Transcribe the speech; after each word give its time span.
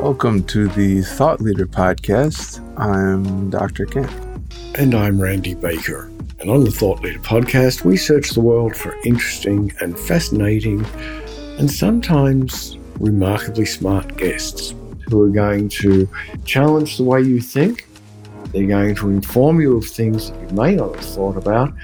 Welcome 0.00 0.42
to 0.46 0.66
the 0.66 1.02
Thought 1.02 1.40
Leader 1.40 1.66
Podcast. 1.66 2.58
I'm 2.76 3.48
Dr. 3.50 3.86
Kent. 3.86 4.10
And 4.74 4.92
I'm 4.92 5.20
Randy 5.20 5.54
Baker. 5.54 6.10
And 6.40 6.50
on 6.50 6.64
the 6.64 6.72
Thought 6.72 7.00
Leader 7.02 7.20
Podcast, 7.20 7.84
we 7.84 7.96
search 7.96 8.30
the 8.30 8.40
world 8.40 8.74
for 8.74 8.96
interesting 9.04 9.72
and 9.80 9.96
fascinating 9.96 10.84
and 11.58 11.70
sometimes 11.70 12.76
remarkably 12.98 13.66
smart 13.66 14.16
guests 14.16 14.74
who 15.08 15.22
are 15.22 15.30
going 15.30 15.68
to 15.68 16.08
challenge 16.44 16.96
the 16.96 17.04
way 17.04 17.20
you 17.20 17.40
think. 17.40 17.85
They're 18.56 18.66
going 18.66 18.94
to 18.94 19.10
inform 19.10 19.60
you 19.60 19.76
of 19.76 19.84
things 19.84 20.30
that 20.30 20.40
you 20.40 20.56
may 20.56 20.76
not 20.76 20.96
have 20.96 21.04
thought 21.04 21.36
about. 21.36 21.74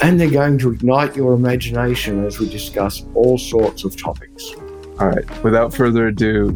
And 0.00 0.20
they're 0.20 0.30
going 0.30 0.58
to 0.58 0.70
ignite 0.70 1.16
your 1.16 1.34
imagination 1.34 2.24
as 2.24 2.38
we 2.38 2.48
discuss 2.48 3.04
all 3.16 3.36
sorts 3.36 3.82
of 3.82 4.00
topics. 4.00 4.52
All 5.00 5.08
right, 5.08 5.42
without 5.42 5.74
further 5.74 6.06
ado, 6.06 6.52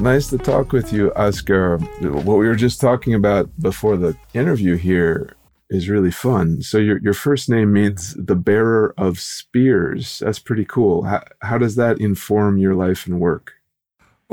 nice 0.00 0.28
to 0.28 0.38
talk 0.38 0.70
with 0.70 0.92
you, 0.92 1.10
Asger. 1.16 1.80
What 2.22 2.38
we 2.38 2.46
were 2.46 2.54
just 2.54 2.80
talking 2.80 3.14
about 3.14 3.50
before 3.60 3.96
the 3.96 4.16
interview 4.34 4.76
here 4.76 5.34
is 5.68 5.88
really 5.88 6.12
fun. 6.12 6.62
So 6.62 6.78
your 6.78 6.98
your 6.98 7.14
first 7.14 7.48
name 7.48 7.72
means 7.72 8.14
the 8.14 8.36
bearer 8.36 8.94
of 8.96 9.18
spears. 9.18 10.20
That's 10.20 10.38
pretty 10.38 10.64
cool. 10.64 11.02
How, 11.02 11.24
how 11.42 11.58
does 11.58 11.74
that 11.74 11.98
inform 12.00 12.56
your 12.58 12.76
life 12.76 13.08
and 13.08 13.18
work? 13.18 13.53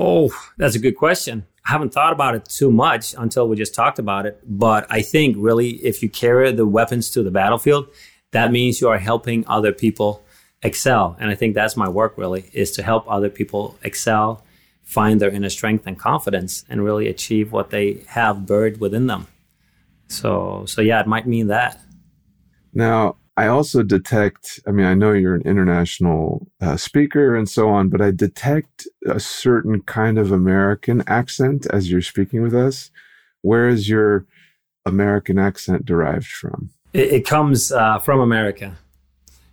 Oh, 0.03 0.31
that's 0.57 0.73
a 0.73 0.79
good 0.79 0.97
question. 0.97 1.45
I 1.63 1.73
haven't 1.73 1.93
thought 1.93 2.11
about 2.11 2.33
it 2.33 2.45
too 2.45 2.71
much 2.71 3.13
until 3.15 3.47
we 3.47 3.55
just 3.55 3.75
talked 3.75 3.99
about 3.99 4.25
it. 4.25 4.41
But 4.43 4.87
I 4.89 5.03
think 5.03 5.35
really, 5.37 5.73
if 5.85 6.01
you 6.01 6.09
carry 6.09 6.51
the 6.51 6.65
weapons 6.65 7.11
to 7.11 7.21
the 7.21 7.29
battlefield, 7.29 7.87
that 8.31 8.51
means 8.51 8.81
you 8.81 8.89
are 8.89 8.97
helping 8.97 9.45
other 9.47 9.71
people 9.71 10.23
excel. 10.63 11.15
And 11.19 11.29
I 11.29 11.35
think 11.35 11.53
that's 11.53 11.77
my 11.77 11.87
work 11.87 12.17
really 12.17 12.49
is 12.51 12.71
to 12.71 12.83
help 12.83 13.05
other 13.07 13.29
people 13.29 13.77
excel, 13.83 14.43
find 14.81 15.21
their 15.21 15.29
inner 15.29 15.49
strength 15.49 15.85
and 15.85 15.99
confidence, 15.99 16.65
and 16.67 16.83
really 16.83 17.07
achieve 17.07 17.51
what 17.51 17.69
they 17.69 18.03
have 18.07 18.47
buried 18.47 18.79
within 18.79 19.05
them. 19.05 19.27
So, 20.07 20.65
so 20.65 20.81
yeah, 20.81 20.99
it 20.99 21.05
might 21.05 21.27
mean 21.27 21.45
that. 21.47 21.79
Now, 22.73 23.17
I 23.37 23.47
also 23.47 23.81
detect, 23.81 24.59
I 24.67 24.71
mean, 24.71 24.85
I 24.85 24.93
know 24.93 25.13
you're 25.13 25.35
an 25.35 25.41
international 25.43 26.47
uh, 26.59 26.75
speaker 26.75 27.35
and 27.35 27.47
so 27.49 27.69
on, 27.69 27.89
but 27.89 28.01
I 28.01 28.11
detect 28.11 28.87
a 29.07 29.19
certain 29.19 29.81
kind 29.83 30.17
of 30.17 30.31
American 30.31 31.01
accent 31.07 31.65
as 31.71 31.89
you're 31.89 32.01
speaking 32.01 32.41
with 32.41 32.53
us. 32.53 32.91
Where 33.41 33.69
is 33.69 33.87
your 33.87 34.25
American 34.85 35.39
accent 35.39 35.85
derived 35.85 36.27
from? 36.27 36.71
It, 36.93 37.13
it 37.13 37.25
comes 37.25 37.71
uh, 37.71 37.99
from 37.99 38.19
America. 38.19 38.77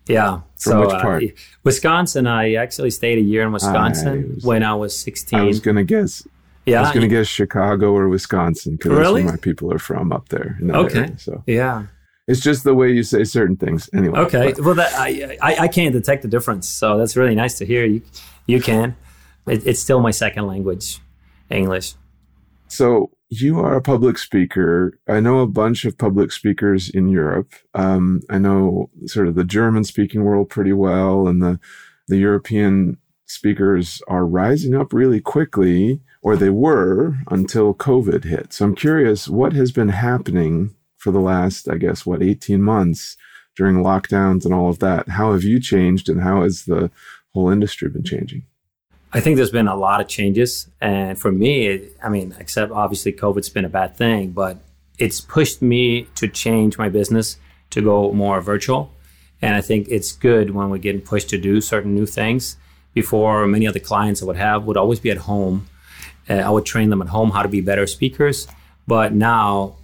Yeah. 0.06 0.40
From 0.58 0.72
so, 0.72 0.80
which 0.80 0.90
uh, 0.90 1.02
part? 1.02 1.22
Uh, 1.22 1.26
Wisconsin. 1.62 2.26
I 2.26 2.54
actually 2.54 2.90
stayed 2.90 3.18
a 3.18 3.22
year 3.22 3.42
in 3.42 3.52
Wisconsin 3.52 4.34
was, 4.34 4.44
when 4.44 4.62
I 4.64 4.74
was 4.74 4.98
16. 4.98 5.38
I 5.38 5.44
was 5.44 5.60
going 5.60 5.76
to 5.76 5.84
guess. 5.84 6.26
Yeah. 6.66 6.78
I 6.78 6.82
was 6.82 6.90
going 6.90 7.08
to 7.08 7.14
guess 7.14 7.28
Chicago 7.28 7.92
or 7.92 8.08
Wisconsin 8.08 8.76
because 8.76 8.92
really? 8.92 9.22
that's 9.22 9.32
where 9.32 9.36
my 9.36 9.40
people 9.40 9.72
are 9.72 9.78
from 9.78 10.12
up 10.12 10.30
there. 10.30 10.58
okay. 10.68 10.98
Area, 10.98 11.18
so 11.18 11.42
yeah. 11.46 11.86
It's 12.28 12.40
just 12.40 12.62
the 12.62 12.74
way 12.74 12.92
you 12.92 13.02
say 13.02 13.24
certain 13.24 13.56
things. 13.56 13.88
Anyway. 13.94 14.18
Okay. 14.20 14.52
But. 14.52 14.64
Well, 14.64 14.74
that, 14.74 14.92
I, 14.92 15.38
I, 15.40 15.56
I 15.60 15.68
can't 15.68 15.94
detect 15.94 16.22
the 16.22 16.28
difference, 16.28 16.68
so 16.68 16.98
that's 16.98 17.16
really 17.16 17.34
nice 17.34 17.56
to 17.58 17.66
hear. 17.66 17.84
You 17.86 18.02
you 18.46 18.60
can. 18.60 18.96
It, 19.46 19.66
it's 19.66 19.80
still 19.80 20.00
my 20.00 20.10
second 20.10 20.46
language, 20.46 21.00
English. 21.50 21.94
So 22.68 23.10
you 23.30 23.58
are 23.60 23.76
a 23.76 23.82
public 23.82 24.18
speaker. 24.18 25.00
I 25.08 25.20
know 25.20 25.38
a 25.38 25.46
bunch 25.46 25.86
of 25.86 25.96
public 25.96 26.30
speakers 26.32 26.90
in 26.90 27.08
Europe. 27.08 27.54
Um, 27.74 28.20
I 28.28 28.38
know 28.38 28.90
sort 29.06 29.26
of 29.28 29.34
the 29.34 29.44
German 29.44 29.84
speaking 29.84 30.22
world 30.22 30.50
pretty 30.50 30.74
well, 30.74 31.26
and 31.26 31.42
the 31.42 31.58
the 32.08 32.18
European 32.18 32.98
speakers 33.24 34.02
are 34.06 34.26
rising 34.26 34.74
up 34.74 34.92
really 34.92 35.20
quickly, 35.20 36.00
or 36.20 36.36
they 36.36 36.50
were 36.50 37.16
until 37.30 37.74
COVID 37.74 38.24
hit. 38.24 38.52
So 38.52 38.66
I'm 38.66 38.74
curious, 38.74 39.28
what 39.28 39.52
has 39.54 39.72
been 39.72 39.90
happening 39.90 40.74
for 40.98 41.10
the 41.10 41.20
last, 41.20 41.68
I 41.68 41.76
guess, 41.76 42.04
what 42.04 42.22
18 42.22 42.62
months 42.62 43.16
during 43.56 43.76
lockdowns 43.76 44.44
and 44.44 44.52
all 44.52 44.68
of 44.68 44.78
that? 44.80 45.08
How 45.08 45.32
have 45.32 45.44
you 45.44 45.60
changed, 45.60 46.08
and 46.08 46.20
how 46.20 46.42
has 46.42 46.64
the 46.64 46.90
whole 47.32 47.50
industry 47.50 47.88
been 47.88 48.04
changing? 48.04 48.42
I 49.12 49.20
think 49.20 49.36
there's 49.36 49.50
been 49.50 49.68
a 49.68 49.76
lot 49.76 50.00
of 50.00 50.08
changes. 50.08 50.68
And 50.80 51.18
for 51.18 51.32
me, 51.32 51.88
I 52.02 52.08
mean, 52.08 52.34
except 52.38 52.72
obviously 52.72 53.12
COVID's 53.12 53.48
been 53.48 53.64
a 53.64 53.70
bad 53.70 53.96
thing, 53.96 54.32
but 54.32 54.58
it's 54.98 55.20
pushed 55.20 55.62
me 55.62 56.08
to 56.16 56.28
change 56.28 56.76
my 56.76 56.88
business 56.88 57.38
to 57.70 57.80
go 57.80 58.12
more 58.12 58.40
virtual. 58.40 58.92
And 59.40 59.54
I 59.54 59.60
think 59.60 59.88
it's 59.88 60.12
good 60.12 60.50
when 60.50 60.68
we're 60.68 60.78
getting 60.78 61.00
pushed 61.00 61.30
to 61.30 61.38
do 61.38 61.60
certain 61.60 61.94
new 61.94 62.06
things. 62.06 62.56
Before, 62.92 63.46
many 63.46 63.66
of 63.66 63.74
the 63.74 63.80
clients 63.80 64.22
I 64.22 64.26
would 64.26 64.36
have 64.36 64.64
would 64.64 64.76
always 64.76 65.00
be 65.00 65.10
at 65.10 65.18
home. 65.18 65.68
Uh, 66.28 66.34
I 66.34 66.50
would 66.50 66.66
train 66.66 66.90
them 66.90 67.00
at 67.00 67.08
home 67.08 67.30
how 67.30 67.42
to 67.42 67.48
be 67.48 67.60
better 67.60 67.86
speakers. 67.86 68.48
But 68.86 69.12
now 69.14 69.76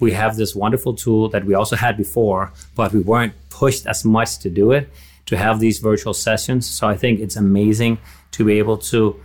we 0.00 0.12
have 0.12 0.36
this 0.36 0.54
wonderful 0.54 0.94
tool 0.94 1.28
that 1.30 1.44
we 1.44 1.54
also 1.54 1.76
had 1.76 1.96
before, 1.96 2.52
but 2.74 2.92
we 2.92 3.00
weren't 3.00 3.32
pushed 3.48 3.86
as 3.86 4.04
much 4.04 4.38
to 4.38 4.50
do 4.50 4.72
it 4.72 4.88
to 5.26 5.36
have 5.36 5.60
these 5.60 5.78
virtual 5.78 6.14
sessions. 6.14 6.68
So 6.68 6.88
I 6.88 6.96
think 6.96 7.20
it's 7.20 7.36
amazing 7.36 7.98
to 8.32 8.44
be 8.44 8.58
able 8.58 8.78
to 8.78 9.20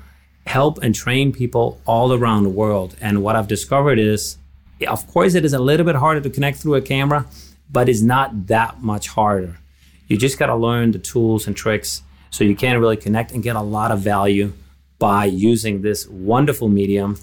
help 0.46 0.82
and 0.82 0.96
train 0.96 1.32
people 1.32 1.80
all 1.86 2.14
around 2.14 2.44
the 2.44 2.50
world. 2.50 2.96
And 3.02 3.22
what 3.24 3.36
I've 3.36 3.48
discovered 3.48 4.00
is, 4.00 4.38
of 4.88 5.06
course, 5.08 5.36
it 5.36 5.46
is 5.46 5.54
a 5.54 5.60
little 5.60 5.86
bit 5.86 5.96
harder 5.96 6.22
to 6.22 6.30
connect 6.30 6.60
through 6.60 6.76
a 6.76 6.82
camera, 6.82 7.26
but 7.72 7.90
it's 7.90 8.02
not 8.02 8.48
that 8.48 8.82
much 8.82 9.10
harder. 9.10 9.60
You 10.08 10.18
just 10.18 10.40
got 10.40 10.48
to 10.48 10.56
learn 10.56 10.92
the 10.92 11.00
tools 11.00 11.46
and 11.46 11.56
tricks 11.56 12.02
so 12.32 12.44
you 12.44 12.56
can 12.56 12.80
really 12.80 12.98
connect 12.98 13.32
and 13.32 13.44
get 13.44 13.56
a 13.56 13.62
lot 13.62 13.92
of 13.92 14.00
value 14.00 14.54
by 14.98 15.26
using 15.26 15.82
this 15.82 16.08
wonderful 16.08 16.68
medium. 16.68 17.18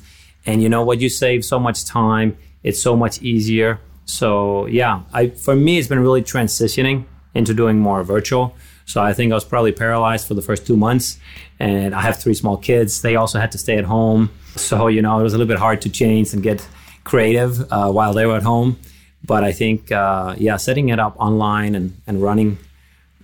And 0.45 0.63
you 0.63 0.69
know 0.69 0.85
what? 0.85 1.01
You 1.01 1.09
save 1.09 1.45
so 1.45 1.59
much 1.59 1.85
time. 1.85 2.37
It's 2.67 2.83
so 2.83 2.93
much 2.97 3.23
easier. 3.23 3.71
So 4.05 4.67
yeah, 4.67 5.03
I 5.13 5.29
for 5.47 5.57
me, 5.57 5.79
it's 5.79 5.89
been 5.89 6.01
really 6.01 6.23
transitioning 6.23 7.05
into 7.35 7.55
doing 7.55 7.79
more 7.79 8.03
virtual. 8.03 8.55
So 8.87 9.03
I 9.03 9.13
think 9.13 9.33
I 9.33 9.35
was 9.35 9.45
probably 9.45 9.73
paralyzed 9.73 10.27
for 10.29 10.35
the 10.35 10.43
first 10.43 10.67
two 10.67 10.77
months. 10.77 11.19
And 11.59 11.95
I 11.95 12.03
have 12.03 12.17
three 12.23 12.35
small 12.35 12.57
kids. 12.57 13.03
They 13.03 13.17
also 13.17 13.39
had 13.39 13.51
to 13.53 13.59
stay 13.59 13.77
at 13.79 13.85
home. 13.85 14.31
So, 14.57 14.89
you 14.89 15.03
know, 15.03 15.19
it 15.21 15.23
was 15.23 15.35
a 15.35 15.39
little 15.39 15.53
bit 15.55 15.59
hard 15.59 15.81
to 15.83 15.89
change 15.89 16.33
and 16.35 16.43
get 16.43 16.67
creative 17.05 17.61
uh, 17.73 17.91
while 17.91 18.13
they 18.15 18.27
were 18.27 18.37
at 18.37 18.43
home. 18.43 18.79
But 19.25 19.43
I 19.43 19.53
think, 19.53 19.91
uh, 19.91 20.35
yeah, 20.39 20.57
setting 20.57 20.89
it 20.89 20.99
up 20.99 21.17
online 21.19 21.75
and, 21.75 22.01
and 22.07 22.23
running 22.23 22.59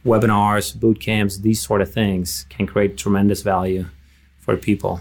webinars, 0.04 0.78
boot 0.78 0.98
camps, 0.98 1.38
these 1.38 1.60
sort 1.62 1.80
of 1.80 1.92
things 1.92 2.44
can 2.48 2.66
create 2.66 2.96
tremendous 2.96 3.42
value 3.42 3.86
for 4.40 4.56
people. 4.56 5.00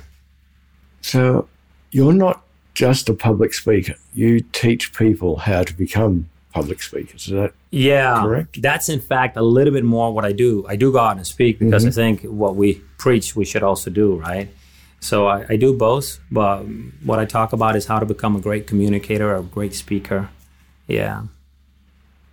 So 1.01 1.47
you're 1.91 2.13
not 2.13 2.43
just 2.73 3.09
a 3.09 3.13
public 3.13 3.53
speaker, 3.53 3.95
you 4.13 4.39
teach 4.39 4.93
people 4.93 5.37
how 5.37 5.63
to 5.63 5.73
become 5.73 6.29
public 6.53 6.81
speakers. 6.81 7.27
Is 7.27 7.33
that 7.33 7.53
yeah, 7.71 8.21
correct? 8.21 8.61
That's 8.61 8.89
in 8.89 8.99
fact 8.99 9.37
a 9.37 9.41
little 9.41 9.73
bit 9.73 9.83
more 9.83 10.13
what 10.13 10.25
I 10.25 10.31
do. 10.31 10.65
I 10.67 10.75
do 10.75 10.91
go 10.91 10.99
out 10.99 11.17
and 11.17 11.25
speak 11.25 11.59
because 11.59 11.83
mm-hmm. 11.83 11.89
I 11.89 11.91
think 11.91 12.21
what 12.23 12.55
we 12.55 12.75
preach 12.97 13.35
we 13.35 13.45
should 13.45 13.63
also 13.63 13.89
do, 13.89 14.15
right? 14.15 14.49
So 14.99 15.27
I, 15.27 15.45
I, 15.49 15.55
do 15.55 15.75
both, 15.75 16.19
but 16.29 16.61
what 17.03 17.17
I 17.17 17.25
talk 17.25 17.53
about 17.53 17.75
is 17.75 17.87
how 17.87 17.97
to 17.97 18.05
become 18.05 18.35
a 18.35 18.39
great 18.39 18.67
communicator, 18.67 19.35
a 19.35 19.41
great 19.41 19.73
speaker. 19.73 20.29
Yeah. 20.87 21.23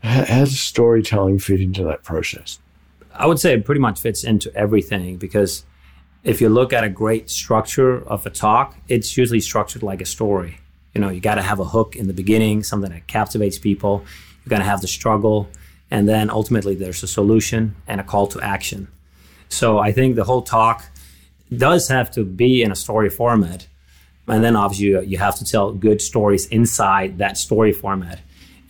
How, 0.03 0.25
how 0.27 0.41
does 0.41 0.61
storytelling 0.61 1.39
fit 1.39 1.63
into 1.63 1.83
that 1.85 2.05
process? 2.05 2.59
I 3.15 3.27
would 3.27 3.39
say 3.39 3.55
it 3.55 3.65
pretty 3.65 3.81
much 3.81 3.99
fits 3.99 4.23
into 4.23 4.55
everything 4.55 5.17
because 5.17 5.65
if 6.25 6.41
you 6.41 6.49
look 6.49 6.73
at 6.73 6.85
a 6.85 6.89
great 6.89 7.31
structure 7.31 8.03
of 8.07 8.27
a 8.27 8.31
talk, 8.31 8.77
it's 8.89 9.17
usually 9.17 9.41
structured 9.41 9.83
like 9.83 10.01
a 10.01 10.07
story. 10.07 10.59
You 10.95 11.01
know, 11.01 11.11
you 11.11 11.21
got 11.21 11.37
to 11.37 11.43
have 11.43 11.61
a 11.61 11.65
hook 11.65 11.97
in 11.97 12.07
the 12.07 12.13
beginning, 12.13 12.63
something 12.63 12.91
that 12.91 13.07
captivates 13.07 13.59
people. 13.59 14.05
You're 14.45 14.51
going 14.51 14.61
to 14.61 14.69
have 14.69 14.81
the 14.81 14.89
struggle, 14.89 15.49
and 15.91 16.09
then 16.09 16.31
ultimately 16.31 16.75
there's 16.75 17.03
a 17.03 17.07
solution 17.07 17.77
and 17.87 18.01
a 18.01 18.05
call 18.05 18.27
to 18.29 18.41
action. 18.41 18.89
So 19.49 19.79
I 19.79 19.93
think 19.93 20.17
the 20.17 20.25
whole 20.25 20.43
talk 20.43 20.85
does 21.57 21.89
have 21.89 22.11
to 22.13 22.25
be 22.25 22.63
in 22.63 22.73
a 22.73 22.77
story 22.77 23.11
format. 23.11 23.67
And 24.27 24.45
then 24.45 24.57
obviously 24.57 24.87
you, 24.87 25.01
you 25.01 25.19
have 25.19 25.37
to 25.37 25.45
tell 25.45 25.73
good 25.73 26.03
stories 26.03 26.47
inside 26.47 27.19
that 27.19 27.39
story 27.39 27.73
format. 27.73 28.21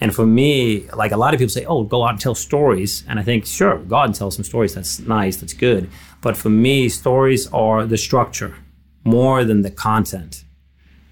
And 0.01 0.15
for 0.15 0.27
me, 0.27 0.89
like 0.91 1.13
a 1.13 1.17
lot 1.17 1.35
of 1.35 1.41
people 1.41 1.51
say, 1.51 1.65
oh, 1.65 1.83
go 1.83 2.05
out 2.05 2.11
and 2.11 2.21
tell 2.21 2.35
stories. 2.35 3.05
And 3.09 3.19
I 3.19 3.23
think, 3.23 3.47
sure, 3.47 3.79
go 3.79 3.97
out 3.97 4.07
and 4.07 4.15
tell 4.15 4.31
some 4.31 4.45
stories. 4.45 4.75
That's 4.75 5.01
nice. 5.01 5.37
That's 5.37 5.55
good. 5.55 5.91
But 6.21 6.37
for 6.37 6.51
me, 6.51 6.89
stories 6.89 7.49
are 7.53 7.85
the 7.85 7.99
structure 7.99 8.55
more 9.05 9.45
than 9.45 9.63
the 9.63 9.71
content. 9.71 10.45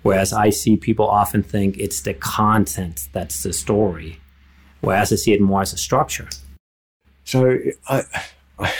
Whereas 0.02 0.32
I 0.32 0.50
see 0.50 0.76
people 0.76 1.08
often 1.08 1.42
think 1.42 1.78
it's 1.78 2.00
the 2.00 2.14
content 2.14 3.08
that's 3.12 3.42
the 3.42 3.52
story, 3.52 4.20
whereas 4.80 5.12
I 5.12 5.16
see 5.16 5.32
it 5.32 5.40
more 5.40 5.62
as 5.62 5.72
a 5.72 5.78
structure. 5.78 6.28
So 7.24 7.58
I, 7.88 8.04
I, 8.60 8.72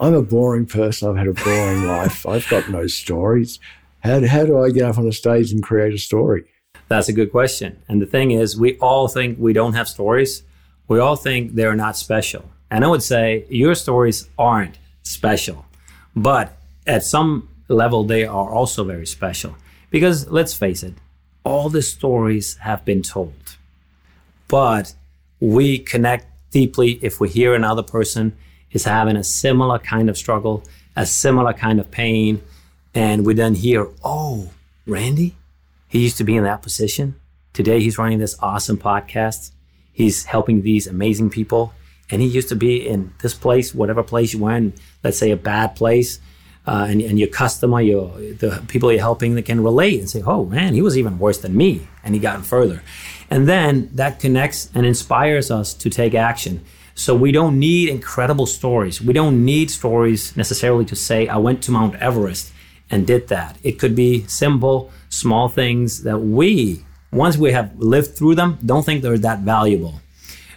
am 0.00 0.14
a 0.14 0.22
boring 0.22 0.66
person. 0.66 1.08
I've 1.08 1.16
had 1.16 1.26
a 1.26 1.32
boring 1.32 1.86
life. 1.88 2.24
I've 2.24 2.48
got 2.48 2.70
no 2.70 2.86
stories. 2.86 3.58
How, 4.04 4.24
how 4.24 4.46
do 4.46 4.62
I 4.62 4.70
get 4.70 4.84
up 4.84 4.96
on 4.96 5.08
a 5.08 5.12
stage 5.12 5.50
and 5.50 5.60
create 5.60 5.92
a 5.92 5.98
story? 5.98 6.44
That's 6.90 7.08
a 7.08 7.12
good 7.12 7.30
question. 7.30 7.80
And 7.88 8.02
the 8.02 8.06
thing 8.06 8.32
is, 8.32 8.58
we 8.58 8.76
all 8.78 9.06
think 9.06 9.38
we 9.38 9.52
don't 9.52 9.74
have 9.74 9.88
stories. 9.88 10.42
We 10.88 10.98
all 10.98 11.14
think 11.14 11.54
they're 11.54 11.76
not 11.76 11.96
special. 11.96 12.50
And 12.68 12.84
I 12.84 12.88
would 12.88 13.04
say 13.04 13.44
your 13.48 13.76
stories 13.76 14.28
aren't 14.36 14.76
special, 15.04 15.66
but 16.16 16.58
at 16.88 17.04
some 17.04 17.48
level, 17.68 18.02
they 18.02 18.24
are 18.24 18.50
also 18.50 18.82
very 18.82 19.06
special. 19.06 19.54
Because 19.90 20.28
let's 20.30 20.52
face 20.52 20.82
it, 20.82 20.94
all 21.44 21.68
the 21.68 21.80
stories 21.80 22.56
have 22.56 22.84
been 22.84 23.02
told. 23.02 23.56
But 24.48 24.92
we 25.38 25.78
connect 25.78 26.26
deeply 26.50 26.98
if 27.02 27.20
we 27.20 27.28
hear 27.28 27.54
another 27.54 27.84
person 27.84 28.36
is 28.72 28.84
having 28.84 29.14
a 29.16 29.22
similar 29.22 29.78
kind 29.78 30.10
of 30.10 30.18
struggle, 30.18 30.64
a 30.96 31.06
similar 31.06 31.52
kind 31.52 31.78
of 31.78 31.88
pain, 31.92 32.42
and 32.96 33.24
we 33.24 33.34
then 33.34 33.54
hear, 33.54 33.86
oh, 34.02 34.50
Randy, 34.86 35.36
he 35.90 35.98
used 35.98 36.16
to 36.18 36.24
be 36.24 36.36
in 36.36 36.44
that 36.44 36.62
position. 36.62 37.16
Today 37.52 37.80
he's 37.80 37.98
running 37.98 38.20
this 38.20 38.36
awesome 38.38 38.78
podcast. 38.78 39.50
He's 39.92 40.24
helping 40.24 40.62
these 40.62 40.86
amazing 40.86 41.30
people. 41.30 41.74
And 42.10 42.22
he 42.22 42.28
used 42.28 42.48
to 42.50 42.54
be 42.54 42.86
in 42.86 43.12
this 43.22 43.34
place, 43.34 43.74
whatever 43.74 44.04
place 44.04 44.32
you 44.32 44.38
went, 44.38 44.76
let's 45.02 45.18
say 45.18 45.32
a 45.32 45.36
bad 45.36 45.74
place. 45.74 46.20
Uh, 46.64 46.86
and, 46.88 47.00
and 47.02 47.18
your 47.18 47.28
customer, 47.28 47.80
your 47.80 48.10
the 48.34 48.62
people 48.68 48.92
you're 48.92 49.00
helping, 49.00 49.34
that 49.34 49.46
can 49.46 49.64
relate 49.64 49.98
and 49.98 50.08
say, 50.08 50.22
"Oh 50.22 50.44
man, 50.44 50.74
he 50.74 50.82
was 50.82 50.96
even 50.96 51.18
worse 51.18 51.38
than 51.38 51.56
me, 51.56 51.88
and 52.04 52.14
he 52.14 52.20
got 52.20 52.44
further." 52.44 52.82
And 53.30 53.48
then 53.48 53.88
that 53.94 54.20
connects 54.20 54.70
and 54.74 54.84
inspires 54.84 55.50
us 55.50 55.72
to 55.74 55.88
take 55.88 56.14
action. 56.14 56.62
So 56.94 57.14
we 57.14 57.32
don't 57.32 57.58
need 57.58 57.88
incredible 57.88 58.46
stories. 58.46 59.00
We 59.00 59.14
don't 59.14 59.42
need 59.44 59.70
stories 59.70 60.36
necessarily 60.36 60.84
to 60.84 60.94
say, 60.94 61.26
"I 61.26 61.38
went 61.38 61.62
to 61.62 61.72
Mount 61.72 61.96
Everest 61.96 62.52
and 62.90 63.06
did 63.06 63.28
that." 63.28 63.56
It 63.62 63.78
could 63.78 63.94
be 63.94 64.24
simple, 64.26 64.90
small 65.08 65.48
things 65.48 66.02
that 66.02 66.18
we, 66.18 66.84
once 67.12 67.36
we 67.36 67.52
have 67.52 67.78
lived 67.78 68.16
through 68.16 68.36
them, 68.36 68.58
don't 68.64 68.84
think 68.84 69.02
they're 69.02 69.18
that 69.18 69.40
valuable. 69.40 70.00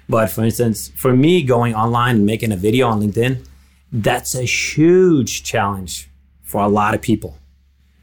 But 0.08 0.30
for 0.30 0.44
instance, 0.44 0.92
for 0.96 1.16
me, 1.16 1.44
going 1.44 1.74
online 1.74 2.18
and 2.18 2.26
making 2.26 2.52
a 2.52 2.58
video 2.58 2.88
on 2.88 3.02
LinkedIn, 3.02 3.46
that's 3.92 4.36
a 4.36 4.44
huge 4.44 5.44
challenge 5.44 6.10
for 6.42 6.62
a 6.62 6.68
lot 6.68 6.94
of 6.94 7.02
people. 7.02 7.38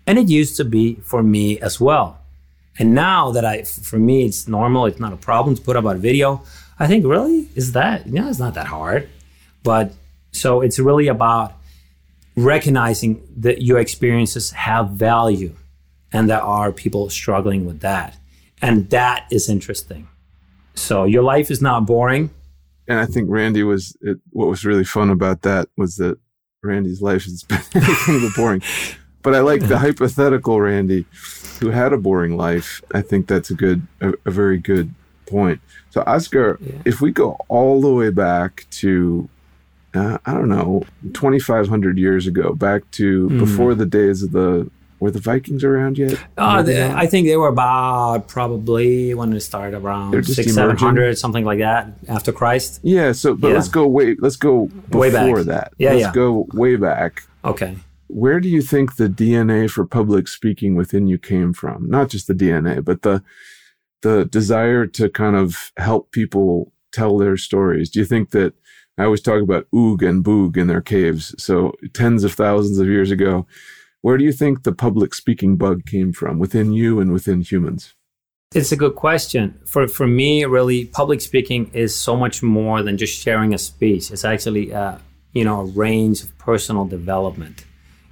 And 0.06 0.18
it 0.18 0.28
used 0.28 0.56
to 0.56 0.64
be 0.64 0.96
for 0.96 1.22
me 1.22 1.60
as 1.60 1.80
well. 1.80 2.18
And 2.78 2.94
now 2.94 3.30
that 3.32 3.44
I, 3.44 3.62
for 3.62 3.98
me, 3.98 4.24
it's 4.24 4.48
normal, 4.48 4.86
it's 4.86 4.98
not 4.98 5.12
a 5.12 5.16
problem 5.16 5.54
to 5.54 5.62
put 5.62 5.76
up 5.76 5.84
a 5.84 5.94
video. 5.94 6.42
I 6.78 6.86
think, 6.86 7.04
really? 7.04 7.48
Is 7.54 7.72
that, 7.72 8.06
yeah, 8.06 8.28
it's 8.28 8.38
not 8.38 8.54
that 8.54 8.68
hard. 8.68 9.08
But 9.62 9.92
so 10.32 10.62
it's 10.62 10.78
really 10.78 11.08
about 11.08 11.52
recognizing 12.44 13.26
that 13.36 13.62
your 13.62 13.78
experiences 13.78 14.50
have 14.52 14.90
value 14.90 15.54
and 16.12 16.28
there 16.28 16.42
are 16.42 16.72
people 16.72 17.08
struggling 17.10 17.64
with 17.66 17.80
that. 17.80 18.16
And 18.62 18.90
that 18.90 19.26
is 19.30 19.48
interesting. 19.48 20.08
So 20.74 21.04
your 21.04 21.22
life 21.22 21.50
is 21.50 21.62
not 21.62 21.86
boring. 21.86 22.30
And 22.88 22.98
I 22.98 23.06
think 23.06 23.30
Randy 23.30 23.62
was, 23.62 23.96
it, 24.00 24.18
what 24.30 24.48
was 24.48 24.64
really 24.64 24.84
fun 24.84 25.10
about 25.10 25.42
that 25.42 25.68
was 25.76 25.96
that 25.96 26.18
Randy's 26.62 27.00
life 27.00 27.24
has 27.24 27.42
been 28.06 28.30
boring. 28.36 28.62
But 29.22 29.34
I 29.34 29.40
like 29.40 29.68
the 29.68 29.78
hypothetical 29.86 30.60
Randy 30.60 31.06
who 31.60 31.70
had 31.70 31.92
a 31.92 31.98
boring 31.98 32.36
life. 32.36 32.82
I 32.92 33.02
think 33.02 33.28
that's 33.28 33.50
a 33.50 33.54
good, 33.54 33.86
a, 34.00 34.14
a 34.24 34.30
very 34.30 34.58
good 34.58 34.94
point. 35.26 35.60
So, 35.90 36.02
Asger, 36.02 36.58
yeah. 36.60 36.82
if 36.84 37.00
we 37.00 37.12
go 37.12 37.36
all 37.48 37.80
the 37.80 37.92
way 37.92 38.10
back 38.10 38.66
to, 38.70 39.28
uh, 39.94 40.18
I 40.24 40.34
don't 40.34 40.48
know, 40.48 40.84
2,500 41.14 41.98
years 41.98 42.26
ago, 42.26 42.54
back 42.54 42.88
to 42.92 43.28
mm. 43.28 43.38
before 43.38 43.74
the 43.74 43.86
days 43.86 44.22
of 44.22 44.32
the 44.32 44.70
were 45.00 45.10
the 45.10 45.18
Vikings 45.18 45.64
around 45.64 45.98
yet? 45.98 46.20
Uh, 46.36 46.62
I 46.94 47.06
think 47.06 47.26
they 47.26 47.36
were 47.36 47.48
about 47.48 48.28
probably 48.28 49.14
when 49.14 49.32
it 49.32 49.40
started 49.40 49.78
around 49.78 50.24
six, 50.26 50.54
seven 50.54 50.76
hundred, 50.76 51.18
something 51.18 51.44
like 51.44 51.58
that, 51.58 51.88
after 52.06 52.32
Christ. 52.32 52.80
Yeah. 52.82 53.12
So, 53.12 53.34
but 53.34 53.48
yeah. 53.48 53.54
let's 53.54 53.68
go 53.68 53.86
wait. 53.86 54.22
Let's 54.22 54.36
go 54.36 54.66
before 54.66 55.00
way 55.00 55.10
back. 55.10 55.44
that. 55.46 55.72
Yeah, 55.78 55.90
let's 55.92 56.00
yeah. 56.02 56.12
go 56.12 56.46
way 56.52 56.76
back. 56.76 57.22
Okay. 57.44 57.76
Where 58.08 58.40
do 58.40 58.48
you 58.48 58.60
think 58.60 58.96
the 58.96 59.08
DNA 59.08 59.70
for 59.70 59.86
public 59.86 60.28
speaking 60.28 60.74
within 60.74 61.06
you 61.06 61.16
came 61.16 61.52
from? 61.52 61.88
Not 61.88 62.10
just 62.10 62.26
the 62.26 62.34
DNA, 62.34 62.84
but 62.84 63.02
the 63.02 63.22
the 64.02 64.26
desire 64.26 64.86
to 64.86 65.08
kind 65.08 65.36
of 65.36 65.72
help 65.76 66.12
people 66.12 66.72
tell 66.92 67.18
their 67.18 67.36
stories. 67.36 67.90
Do 67.90 68.00
you 68.00 68.04
think 68.04 68.30
that 68.30 68.54
I 69.00 69.04
always 69.04 69.22
talk 69.22 69.42
about 69.42 69.66
Oog 69.74 70.06
and 70.06 70.22
Boog 70.22 70.56
in 70.56 70.66
their 70.66 70.82
caves? 70.82 71.34
So 71.42 71.72
tens 71.94 72.22
of 72.22 72.34
thousands 72.34 72.78
of 72.78 72.86
years 72.86 73.10
ago 73.10 73.46
where 74.02 74.16
do 74.16 74.24
you 74.24 74.32
think 74.32 74.62
the 74.62 74.72
public 74.72 75.14
speaking 75.14 75.56
bug 75.56 75.84
came 75.84 76.12
from 76.12 76.38
within 76.38 76.72
you 76.72 77.00
and 77.00 77.12
within 77.12 77.42
humans? 77.42 77.94
It's 78.54 78.72
a 78.72 78.76
good 78.76 78.96
question. 78.96 79.60
For 79.64 79.86
for 79.86 80.06
me, 80.06 80.44
really, 80.44 80.86
public 80.86 81.20
speaking 81.20 81.70
is 81.72 81.94
so 81.94 82.16
much 82.16 82.42
more 82.42 82.82
than 82.82 82.96
just 82.96 83.20
sharing 83.20 83.54
a 83.54 83.58
speech. 83.58 84.10
It's 84.10 84.24
actually, 84.24 84.72
uh, 84.72 84.98
you 85.32 85.44
know, 85.44 85.60
a 85.60 85.64
range 85.64 86.22
of 86.24 86.36
personal 86.38 86.84
development, 86.84 87.64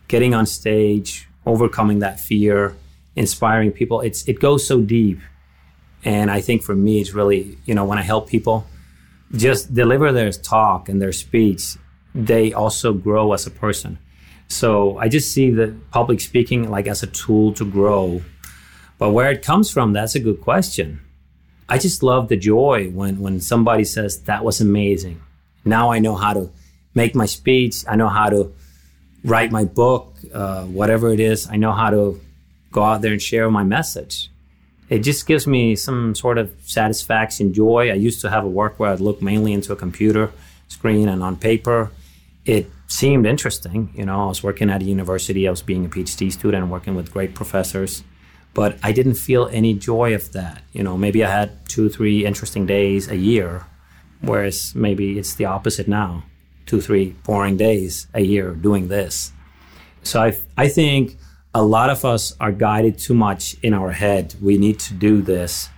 getting 0.06 0.34
on 0.34 0.46
stage, 0.46 1.28
overcoming 1.44 1.98
that 2.00 2.20
fear, 2.20 2.76
inspiring 3.16 3.72
people. 3.72 4.00
It's 4.00 4.28
it 4.28 4.38
goes 4.38 4.64
so 4.64 4.80
deep, 4.80 5.18
and 6.04 6.30
I 6.30 6.40
think 6.40 6.62
for 6.62 6.76
me, 6.76 7.00
it's 7.00 7.14
really, 7.14 7.58
you 7.64 7.74
know, 7.74 7.84
when 7.84 7.98
I 7.98 8.02
help 8.02 8.28
people, 8.28 8.66
just 9.32 9.74
deliver 9.74 10.12
their 10.12 10.32
talk 10.32 10.88
and 10.88 11.00
their 11.00 11.12
speech, 11.12 11.76
they 12.14 12.52
also 12.52 12.92
grow 12.92 13.32
as 13.32 13.46
a 13.46 13.50
person. 13.50 13.98
So 14.48 14.96
I 14.98 15.08
just 15.08 15.32
see 15.32 15.50
the 15.50 15.76
public 15.90 16.20
speaking 16.20 16.70
like 16.70 16.86
as 16.86 17.02
a 17.02 17.06
tool 17.06 17.52
to 17.54 17.64
grow. 17.64 18.22
But 18.98 19.10
where 19.10 19.30
it 19.30 19.42
comes 19.42 19.70
from, 19.70 19.92
that's 19.92 20.14
a 20.14 20.20
good 20.20 20.40
question. 20.40 21.00
I 21.68 21.78
just 21.78 22.02
love 22.02 22.28
the 22.28 22.36
joy 22.36 22.90
when, 22.90 23.20
when 23.20 23.40
somebody 23.40 23.84
says, 23.84 24.22
that 24.22 24.42
was 24.42 24.60
amazing. 24.60 25.20
Now 25.64 25.92
I 25.92 25.98
know 25.98 26.16
how 26.16 26.32
to 26.32 26.50
make 26.94 27.14
my 27.14 27.26
speech. 27.26 27.84
I 27.86 27.96
know 27.96 28.08
how 28.08 28.30
to 28.30 28.52
write 29.22 29.52
my 29.52 29.64
book, 29.64 30.16
uh, 30.32 30.64
whatever 30.64 31.12
it 31.12 31.20
is. 31.20 31.46
I 31.48 31.56
know 31.56 31.72
how 31.72 31.90
to 31.90 32.20
go 32.72 32.82
out 32.82 33.02
there 33.02 33.12
and 33.12 33.20
share 33.20 33.50
my 33.50 33.64
message. 33.64 34.30
It 34.88 35.00
just 35.00 35.26
gives 35.26 35.46
me 35.46 35.76
some 35.76 36.14
sort 36.14 36.38
of 36.38 36.50
satisfaction, 36.64 37.52
joy. 37.52 37.90
I 37.90 37.94
used 37.94 38.20
to 38.22 38.30
have 38.30 38.44
a 38.44 38.48
work 38.48 38.78
where 38.78 38.90
I'd 38.90 39.00
look 39.00 39.20
mainly 39.20 39.52
into 39.52 39.72
a 39.72 39.76
computer 39.76 40.32
screen 40.68 41.08
and 41.08 41.22
on 41.22 41.36
paper. 41.36 41.90
It 42.44 42.70
seemed 42.86 43.26
interesting. 43.26 43.90
You 43.94 44.06
know, 44.06 44.24
I 44.24 44.26
was 44.26 44.42
working 44.42 44.70
at 44.70 44.80
a 44.80 44.84
university, 44.84 45.46
I 45.46 45.50
was 45.50 45.62
being 45.62 45.84
a 45.84 45.88
PhD 45.88 46.32
student, 46.32 46.68
working 46.68 46.94
with 46.94 47.12
great 47.12 47.34
professors, 47.34 48.02
but 48.54 48.78
I 48.82 48.92
didn't 48.92 49.14
feel 49.14 49.48
any 49.52 49.74
joy 49.74 50.14
of 50.14 50.32
that. 50.32 50.62
You 50.72 50.82
know, 50.82 50.96
maybe 50.96 51.22
I 51.22 51.30
had 51.30 51.68
two, 51.68 51.90
three 51.90 52.24
interesting 52.24 52.64
days 52.64 53.10
a 53.10 53.16
year, 53.16 53.66
whereas 54.22 54.74
maybe 54.74 55.18
it's 55.18 55.34
the 55.34 55.44
opposite 55.44 55.86
now 55.86 56.24
two, 56.68 56.80
three 56.80 57.16
boring 57.24 57.56
days 57.56 58.06
a 58.14 58.20
year 58.20 58.52
doing 58.52 58.88
this. 58.88 59.32
So 60.02 60.22
I, 60.22 60.38
I 60.56 60.68
think 60.68 61.16
a 61.54 61.62
lot 61.62 61.90
of 61.90 62.04
us 62.04 62.34
are 62.40 62.52
guided 62.52 62.98
too 62.98 63.14
much 63.14 63.56
in 63.62 63.74
our 63.74 63.92
head. 63.92 64.34
We 64.40 64.58
need 64.58 64.78
to 64.80 64.94
do 64.94 65.22
this 65.22 65.68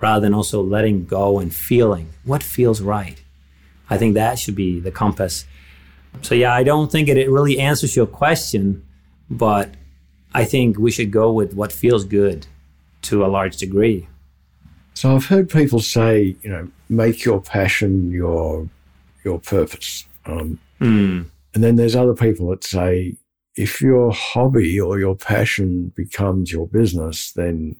rather 0.00 0.20
than 0.20 0.34
also 0.34 0.62
letting 0.62 1.04
go 1.04 1.38
and 1.38 1.54
feeling 1.54 2.10
what 2.24 2.42
feels 2.42 2.80
right. 2.80 3.20
I 3.90 3.98
think 3.98 4.14
that 4.14 4.38
should 4.38 4.54
be 4.54 4.80
the 4.80 4.90
compass 4.90 5.44
so 6.22 6.34
yeah, 6.34 6.52
I 6.52 6.62
don't 6.62 6.90
think 6.90 7.08
it, 7.08 7.16
it 7.16 7.30
really 7.30 7.58
answers 7.58 7.94
your 7.96 8.06
question, 8.06 8.84
but 9.30 9.74
I 10.34 10.44
think 10.44 10.78
we 10.78 10.90
should 10.90 11.10
go 11.10 11.32
with 11.32 11.54
what 11.54 11.72
feels 11.72 12.04
good 12.04 12.46
to 13.02 13.24
a 13.24 13.28
large 13.28 13.56
degree. 13.56 14.08
So 14.94 15.14
I've 15.14 15.26
heard 15.26 15.48
people 15.48 15.80
say, 15.80 16.36
you 16.42 16.50
know, 16.50 16.68
make 16.88 17.24
your 17.24 17.40
passion 17.40 18.10
your 18.10 18.68
your 19.24 19.38
purpose. 19.38 20.06
Um, 20.26 20.58
mm. 20.80 21.26
And 21.54 21.64
then 21.64 21.76
there's 21.76 21.96
other 21.96 22.14
people 22.14 22.48
that 22.50 22.64
say, 22.64 23.14
if 23.58 23.82
your 23.82 24.12
hobby 24.12 24.78
or 24.78 25.00
your 25.00 25.16
passion 25.16 25.92
becomes 25.96 26.52
your 26.52 26.68
business, 26.68 27.32
then 27.32 27.74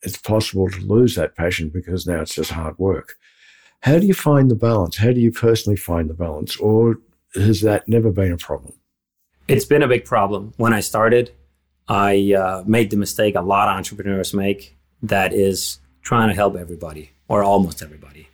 it's 0.00 0.16
possible 0.16 0.70
to 0.70 0.80
lose 0.80 1.16
that 1.16 1.36
passion 1.36 1.68
because 1.68 2.06
now 2.06 2.22
it's 2.22 2.34
just 2.34 2.50
hard 2.50 2.78
work. 2.78 3.16
How 3.80 3.98
do 3.98 4.06
you 4.06 4.14
find 4.14 4.50
the 4.50 4.54
balance? 4.54 4.96
How 4.96 5.12
do 5.12 5.20
you 5.20 5.30
personally 5.30 5.76
find 5.76 6.08
the 6.08 6.14
balance? 6.14 6.56
Or 6.56 6.98
has 7.34 7.60
that 7.60 7.86
never 7.86 8.10
been 8.10 8.32
a 8.32 8.38
problem? 8.38 8.72
It's 9.48 9.66
been 9.66 9.82
a 9.82 9.88
big 9.88 10.06
problem. 10.06 10.54
When 10.56 10.72
I 10.72 10.80
started, 10.80 11.32
I 11.88 12.32
uh, 12.32 12.64
made 12.66 12.88
the 12.88 12.96
mistake 12.96 13.34
a 13.34 13.42
lot 13.42 13.68
of 13.68 13.76
entrepreneurs 13.76 14.32
make 14.32 14.78
that 15.02 15.34
is 15.34 15.78
trying 16.00 16.30
to 16.30 16.34
help 16.34 16.56
everybody 16.56 17.10
or 17.28 17.42
almost 17.42 17.82
everybody. 17.82 18.28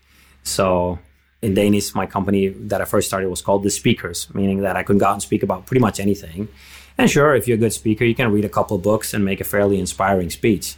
So 0.44 1.00
in 1.40 1.54
Danish, 1.54 1.95
my 1.95 2.07
company 2.07 2.49
that 2.49 2.80
I 2.80 2.85
first 2.85 3.07
started 3.07 3.28
was 3.28 3.42
called 3.42 3.62
The 3.62 3.71
Speakers, 3.71 4.33
meaning 4.35 4.61
that 4.62 4.76
I 4.76 4.83
could 4.83 4.99
go 4.99 5.07
out 5.07 5.12
and 5.12 5.23
speak 5.23 5.42
about 5.42 5.66
pretty 5.66 5.80
much 5.80 6.00
anything. 6.00 6.49
And 6.97 7.09
sure, 7.09 7.35
if 7.35 7.47
you're 7.47 7.57
a 7.57 7.61
good 7.61 7.73
speaker, 7.73 8.04
you 8.04 8.14
can 8.14 8.33
read 8.33 8.45
a 8.45 8.49
couple 8.49 8.76
books 8.78 9.14
and 9.14 9.25
make 9.25 9.40
a 9.40 9.45
fairly 9.45 9.78
inspiring 9.78 10.30
speech. 10.30 10.76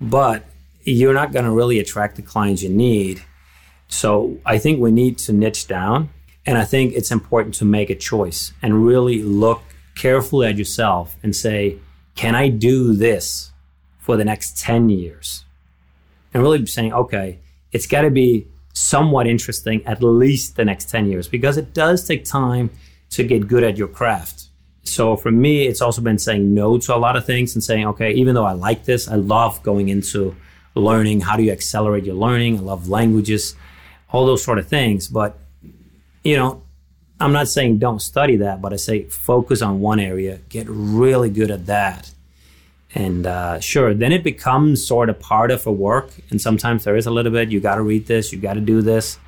But 0.00 0.44
you're 0.82 1.14
not 1.14 1.32
going 1.32 1.46
to 1.46 1.50
really 1.50 1.78
attract 1.78 2.16
the 2.16 2.22
clients 2.22 2.62
you 2.62 2.68
need. 2.68 3.22
So 3.88 4.38
I 4.44 4.58
think 4.58 4.80
we 4.80 4.90
need 4.90 5.18
to 5.18 5.32
niche 5.32 5.66
down 5.66 6.10
and 6.44 6.58
I 6.58 6.64
think 6.64 6.94
it's 6.94 7.10
important 7.10 7.54
to 7.56 7.64
make 7.64 7.88
a 7.88 7.94
choice 7.94 8.52
and 8.62 8.84
really 8.84 9.22
look 9.22 9.62
carefully 9.94 10.48
at 10.48 10.56
yourself 10.56 11.16
and 11.22 11.34
say, 11.36 11.78
can 12.14 12.34
I 12.34 12.48
do 12.48 12.94
this 12.94 13.52
for 13.98 14.16
the 14.16 14.24
next 14.24 14.58
10 14.58 14.88
years? 14.88 15.44
And 16.34 16.42
really 16.42 16.66
saying, 16.66 16.92
okay, 16.92 17.38
it's 17.70 17.86
got 17.86 18.02
to 18.02 18.10
be 18.10 18.48
somewhat 18.72 19.26
interesting 19.26 19.84
at 19.86 20.02
least 20.02 20.56
the 20.56 20.64
next 20.64 20.88
10 20.90 21.06
years 21.06 21.28
because 21.28 21.56
it 21.56 21.74
does 21.74 22.06
take 22.06 22.24
time 22.24 22.70
to 23.10 23.22
get 23.22 23.46
good 23.46 23.62
at 23.62 23.76
your 23.76 23.88
craft. 23.88 24.46
So 24.84 25.16
for 25.16 25.30
me, 25.30 25.66
it's 25.66 25.80
also 25.80 26.02
been 26.02 26.18
saying 26.18 26.54
no 26.54 26.78
to 26.78 26.94
a 26.94 26.96
lot 26.96 27.16
of 27.16 27.24
things 27.24 27.54
and 27.54 27.62
saying, 27.62 27.86
okay, 27.86 28.12
even 28.12 28.34
though 28.34 28.44
I 28.44 28.52
like 28.52 28.84
this, 28.84 29.08
I 29.08 29.14
love 29.14 29.62
going 29.62 29.88
into 29.88 30.34
learning. 30.74 31.20
How 31.20 31.36
do 31.36 31.42
you 31.42 31.52
accelerate 31.52 32.04
your 32.04 32.14
learning? 32.14 32.58
I 32.58 32.62
love 32.62 32.88
languages, 32.88 33.54
all 34.10 34.26
those 34.26 34.42
sort 34.42 34.58
of 34.58 34.66
things. 34.66 35.08
But, 35.08 35.38
you 36.24 36.36
know, 36.36 36.62
I'm 37.20 37.32
not 37.32 37.48
saying 37.48 37.78
don't 37.78 38.02
study 38.02 38.36
that, 38.36 38.60
but 38.60 38.72
I 38.72 38.76
say 38.76 39.04
focus 39.04 39.62
on 39.62 39.80
one 39.80 40.00
area, 40.00 40.40
get 40.48 40.66
really 40.68 41.30
good 41.30 41.50
at 41.50 41.66
that. 41.66 42.10
And 42.94 43.26
uh, 43.26 43.58
sure, 43.60 43.94
then 43.94 44.12
it 44.12 44.22
becomes 44.22 44.86
sort 44.86 45.08
of 45.08 45.18
part 45.18 45.50
of 45.50 45.66
a 45.66 45.72
work. 45.72 46.10
And 46.30 46.40
sometimes 46.40 46.84
there 46.84 46.96
is 46.96 47.06
a 47.06 47.10
little 47.10 47.32
bit, 47.32 47.50
you 47.50 47.60
got 47.60 47.76
to 47.76 47.82
read 47.82 48.06
this, 48.06 48.32
you 48.32 48.38
got 48.38 48.54
to 48.54 48.60
do 48.60 48.82
this. 48.82 49.18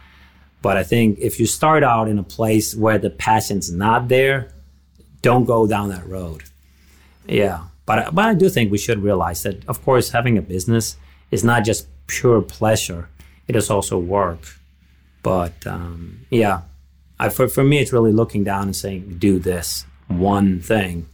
But 0.60 0.76
I 0.76 0.82
think 0.82 1.18
if 1.18 1.40
you 1.40 1.46
start 1.46 1.82
out 1.82 2.08
in 2.08 2.18
a 2.18 2.22
place 2.22 2.74
where 2.74 2.98
the 2.98 3.10
passion's 3.10 3.70
not 3.72 4.08
there, 4.08 4.50
don't 5.22 5.44
go 5.44 5.66
down 5.66 5.88
that 5.88 6.06
road. 6.06 6.44
Yeah. 7.26 7.64
But, 7.86 8.14
but 8.14 8.24
I 8.26 8.34
do 8.34 8.48
think 8.48 8.70
we 8.70 8.78
should 8.78 9.02
realize 9.02 9.42
that, 9.42 9.66
of 9.66 9.82
course, 9.84 10.10
having 10.10 10.38
a 10.38 10.42
business 10.42 10.96
is 11.30 11.44
not 11.44 11.64
just 11.64 11.86
pure 12.06 12.42
pleasure, 12.42 13.08
it 13.48 13.56
is 13.56 13.70
also 13.70 13.98
work. 13.98 14.58
But 15.22 15.66
um, 15.66 16.26
yeah, 16.30 16.62
I, 17.18 17.30
for, 17.30 17.48
for 17.48 17.64
me, 17.64 17.78
it's 17.78 17.92
really 17.92 18.12
looking 18.12 18.44
down 18.44 18.64
and 18.64 18.76
saying, 18.76 19.16
do 19.18 19.38
this 19.38 19.86
one 20.08 20.60
thing 20.60 21.08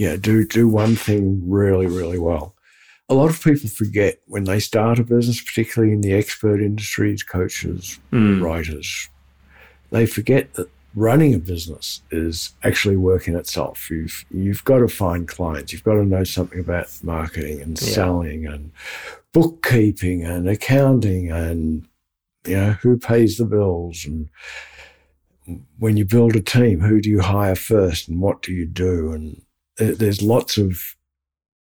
yeah, 0.00 0.16
do 0.16 0.46
do 0.46 0.66
one 0.66 0.96
thing 0.96 1.42
really, 1.44 1.86
really 1.86 2.18
well. 2.18 2.54
A 3.10 3.14
lot 3.14 3.28
of 3.28 3.44
people 3.44 3.68
forget 3.68 4.18
when 4.24 4.44
they 4.44 4.58
start 4.58 4.98
a 4.98 5.04
business, 5.04 5.42
particularly 5.42 5.92
in 5.92 6.00
the 6.00 6.14
expert 6.14 6.62
industries, 6.62 7.22
coaches, 7.22 8.00
mm. 8.10 8.40
writers, 8.40 9.10
they 9.90 10.06
forget 10.06 10.54
that 10.54 10.70
running 10.94 11.34
a 11.34 11.38
business 11.38 12.00
is 12.10 12.54
actually 12.62 12.96
work 12.96 13.28
in 13.28 13.36
itself. 13.36 13.90
You've 13.90 14.24
you've 14.30 14.64
got 14.64 14.78
to 14.78 14.88
find 14.88 15.28
clients. 15.28 15.70
You've 15.70 15.84
got 15.84 15.96
to 15.96 16.04
know 16.06 16.24
something 16.24 16.60
about 16.60 16.88
marketing 17.02 17.60
and 17.60 17.78
yeah. 17.78 17.88
selling 17.92 18.46
and 18.46 18.72
bookkeeping 19.34 20.24
and 20.24 20.48
accounting 20.48 21.30
and 21.30 21.86
you 22.46 22.56
know 22.56 22.70
who 22.80 22.96
pays 22.96 23.36
the 23.36 23.44
bills 23.44 24.06
and 24.06 24.30
when 25.78 25.98
you 25.98 26.06
build 26.06 26.36
a 26.36 26.40
team, 26.40 26.80
who 26.80 27.02
do 27.02 27.10
you 27.10 27.20
hire 27.20 27.54
first 27.54 28.08
and 28.08 28.22
what 28.22 28.40
do 28.40 28.50
you 28.50 28.64
do 28.64 29.12
and 29.12 29.42
there's 29.80 30.22
lots 30.22 30.58
of 30.58 30.96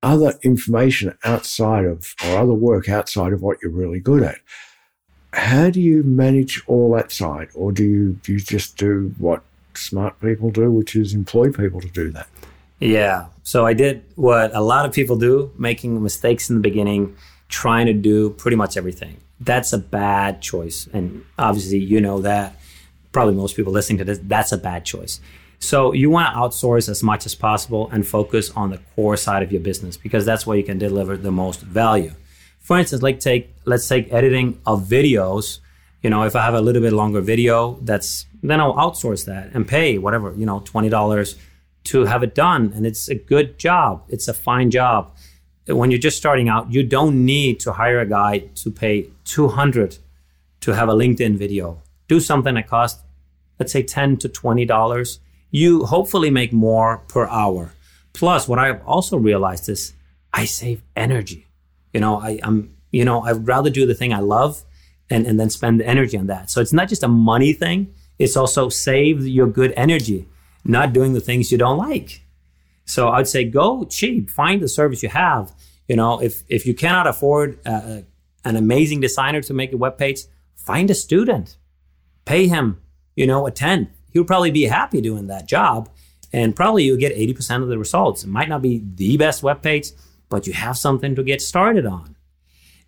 other 0.03 0.38
information 0.43 1.17
outside 1.23 1.85
of, 1.85 2.13
or 2.25 2.38
other 2.38 2.53
work 2.53 2.88
outside 2.88 3.33
of 3.33 3.41
what 3.41 3.57
you're 3.61 3.71
really 3.71 3.99
good 3.99 4.23
at. 4.23 4.39
How 5.33 5.69
do 5.69 5.81
you 5.81 6.03
manage 6.03 6.63
all 6.67 6.93
that 6.95 7.11
side? 7.11 7.49
Or 7.53 7.71
do 7.71 7.83
you, 7.83 8.13
do 8.23 8.33
you 8.33 8.39
just 8.39 8.77
do 8.77 9.13
what 9.17 9.43
smart 9.73 10.19
people 10.21 10.51
do, 10.51 10.71
which 10.71 10.95
is 10.95 11.13
employ 11.13 11.51
people 11.51 11.81
to 11.81 11.89
do 11.89 12.11
that? 12.11 12.27
Yeah. 12.79 13.25
So 13.43 13.65
I 13.65 13.73
did 13.73 14.03
what 14.15 14.55
a 14.55 14.61
lot 14.61 14.85
of 14.85 14.93
people 14.93 15.17
do, 15.17 15.51
making 15.57 16.01
mistakes 16.01 16.49
in 16.49 16.55
the 16.55 16.61
beginning, 16.61 17.15
trying 17.49 17.85
to 17.88 17.93
do 17.93 18.29
pretty 18.31 18.55
much 18.55 18.77
everything. 18.77 19.17
That's 19.39 19.73
a 19.73 19.77
bad 19.77 20.41
choice. 20.41 20.88
And 20.93 21.25
obviously, 21.38 21.79
you 21.79 21.99
know 21.99 22.19
that. 22.21 22.55
Probably 23.11 23.33
most 23.33 23.55
people 23.55 23.73
listening 23.73 23.97
to 23.97 24.05
this, 24.05 24.19
that's 24.23 24.51
a 24.51 24.57
bad 24.57 24.85
choice. 24.85 25.19
So 25.60 25.94
you 25.94 26.10
want 26.10 26.34
to 26.34 26.39
outsource 26.39 26.88
as 26.89 27.04
much 27.04 27.25
as 27.25 27.36
possible 27.36 27.89
and 27.92 28.08
focus 28.08 28.50
on 28.51 28.72
the 28.72 28.80
core 28.96 29.18
side 29.18 29.44
of 29.44 29.51
your 29.51 29.62
business 29.62 29.98
because 29.98 30.25
that's 30.25 30.48
where 30.48 30.58
you 30.58 30.63
can 30.63 30.78
deliver 30.78 31.18
the 31.18 31.32
most 31.32 31.62
value. 31.62 32.13
For 32.60 32.78
instance, 32.80 33.01
like 33.01 33.20
take 33.20 33.54
let's 33.66 33.88
take 33.88 34.12
editing 34.12 34.60
of 34.66 34.84
videos. 34.84 35.60
You 36.01 36.10
know, 36.10 36.24
if 36.24 36.36
I 36.36 36.44
have 36.46 36.54
a 36.54 36.62
little 36.62 36.82
bit 36.82 36.94
longer 36.94 37.20
video, 37.20 37.78
that's 37.82 38.25
then 38.42 38.62
I'll 38.62 38.74
outsource 38.75 39.25
that 39.25 39.51
and 39.54 39.68
pay 39.68 39.98
whatever, 39.98 40.34
you 40.36 40.46
know, 40.46 40.62
twenty 40.62 40.89
dollars 40.89 41.36
to 41.86 42.06
have 42.06 42.24
it 42.24 42.36
done. 42.36 42.72
And 42.75 42.86
it's 42.86 43.10
a 43.10 43.16
good 43.16 43.58
job. 43.58 44.04
It's 44.08 44.28
a 44.28 44.34
fine 44.34 44.72
job. 44.72 45.12
When 45.68 45.92
you're 45.92 46.00
just 46.00 46.18
starting 46.18 46.50
out, 46.50 46.72
you 46.72 46.84
don't 46.84 47.25
need 47.25 47.60
to 47.62 47.74
hire 47.74 48.00
a 48.00 48.06
guy 48.06 48.39
to 48.56 48.72
pay 48.72 49.10
200 49.25 49.98
to 50.62 50.72
have 50.72 50.89
a 50.89 50.94
LinkedIn 50.94 51.38
video. 51.38 51.82
Do 52.08 52.20
something 52.20 52.56
that 52.56 52.68
costs, 52.68 53.04
let's 53.60 53.72
say 53.72 53.84
10 53.84 54.18
to 54.18 54.30
$20 54.30 55.20
you 55.51 55.86
hopefully 55.86 56.29
make 56.29 56.53
more 56.53 57.00
per 57.08 57.27
hour. 57.27 57.74
Plus, 58.13 58.48
what 58.48 58.60
I've 58.60 58.86
also 58.86 59.18
realized 59.18 59.70
is 59.70 59.94
I 60.34 60.46
save 60.46 60.82
energy. 60.96 61.48
You 61.94 62.00
know, 62.00 62.20
I, 62.20 62.39
am 62.44 62.75
you 62.91 63.06
know, 63.06 63.22
I'd 63.22 63.48
rather 63.48 63.70
do 63.70 63.86
the 63.86 63.96
thing 63.96 64.13
I 64.13 64.20
love 64.20 64.63
and, 65.10 65.25
and 65.25 65.39
then 65.39 65.50
spend 65.50 65.79
the 65.79 65.88
energy 65.88 66.18
on 66.18 66.27
that. 66.27 66.50
So 66.50 66.62
it's 66.62 66.74
not 66.74 66.89
just 66.89 67.03
a 67.03 67.08
money 67.08 67.53
thing, 67.53 67.94
it's 68.20 68.36
also 68.36 68.70
save 68.70 69.25
your 69.25 69.48
good 69.48 69.74
energy, 69.75 70.27
not 70.65 70.94
doing 70.94 71.13
the 71.13 71.22
things 71.22 71.51
you 71.51 71.58
don't 71.58 71.77
like. 71.77 72.22
So 72.86 73.10
I'd 73.10 73.27
say 73.27 73.46
go 73.46 73.86
cheap, 73.86 74.29
find 74.29 74.62
the 74.62 74.68
service 74.68 75.01
you 75.01 75.10
have. 75.10 75.53
You 75.88 75.96
know, 75.96 76.22
if, 76.22 76.44
if 76.50 76.65
you 76.65 76.74
cannot 76.74 77.08
afford 77.08 77.60
uh, 77.65 78.01
an 78.46 78.56
amazing 78.56 79.00
designer 79.00 79.41
to 79.41 79.53
make 79.53 79.72
a 79.74 79.77
web 79.77 79.98
page, 79.98 80.22
find 80.56 80.89
a 80.89 80.96
student, 80.96 81.58
pay 82.25 82.48
him, 82.48 82.82
you 83.15 83.25
know, 83.25 83.48
a 83.48 83.51
tenth 83.51 83.89
would 84.13 84.28
probably 84.28 84.51
be 84.51 84.63
happy 84.63 85.01
doing 85.01 85.28
that 85.28 85.48
job. 85.48 85.89
And 86.32 86.56
probably 86.56 86.84
you'll 86.84 86.98
get 86.98 87.16
80% 87.16 87.63
of 87.63 87.70
the 87.70 87.78
results. 87.78 88.24
It 88.24 88.30
might 88.30 88.50
not 88.50 88.62
be 88.62 88.84
the 88.96 89.18
best 89.18 89.42
web 89.42 89.62
page, 89.62 89.92
but 90.30 90.46
you 90.46 90.54
have 90.54 90.78
something 90.78 91.16
to 91.16 91.24
get 91.24 91.42
started 91.42 91.86
on. 91.86 92.16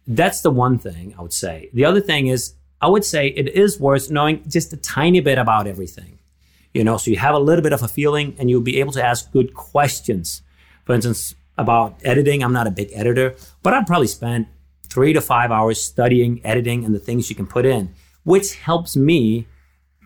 That's 0.08 0.42
the 0.42 0.52
one 0.52 0.78
thing 0.78 1.16
I 1.18 1.22
would 1.22 1.34
say. 1.34 1.70
The 1.74 1.86
other 1.86 2.02
thing 2.02 2.28
is, 2.28 2.54
I 2.82 2.88
would 2.88 3.06
say 3.06 3.28
it 3.28 3.50
is 3.50 3.80
worth 3.80 4.10
knowing 4.10 4.44
just 4.48 4.74
a 4.74 4.78
tiny 4.78 5.20
bit 5.20 5.38
about 5.38 5.68
everything. 5.68 6.20
You 6.74 6.84
know, 6.84 6.98
so 6.98 7.12
you 7.12 7.18
have 7.18 7.36
a 7.36 7.40
little 7.40 7.62
bit 7.62 7.74
of 7.74 7.84
a 7.84 7.88
feeling 7.88 8.36
and 8.40 8.50
you'll 8.50 8.62
be 8.62 8.80
able 8.80 8.94
to 8.94 9.04
ask 9.04 9.32
good 9.32 9.54
questions. 9.54 10.42
For 10.86 10.94
instance, 10.94 11.36
about 11.58 12.00
editing, 12.04 12.44
I'm 12.44 12.54
not 12.54 12.68
a 12.68 12.72
big 12.72 12.90
editor, 12.94 13.36
but 13.62 13.74
I'd 13.74 13.86
probably 13.86 14.08
spent 14.08 14.48
three 14.90 15.14
to 15.14 15.22
five 15.22 15.52
hours 15.52 15.82
studying 15.82 16.42
editing 16.46 16.84
and 16.86 16.94
the 16.94 17.00
things 17.00 17.30
you 17.30 17.36
can 17.36 17.48
put 17.48 17.66
in, 17.66 17.94
which 18.24 18.56
helps 18.56 18.96
me 18.96 19.48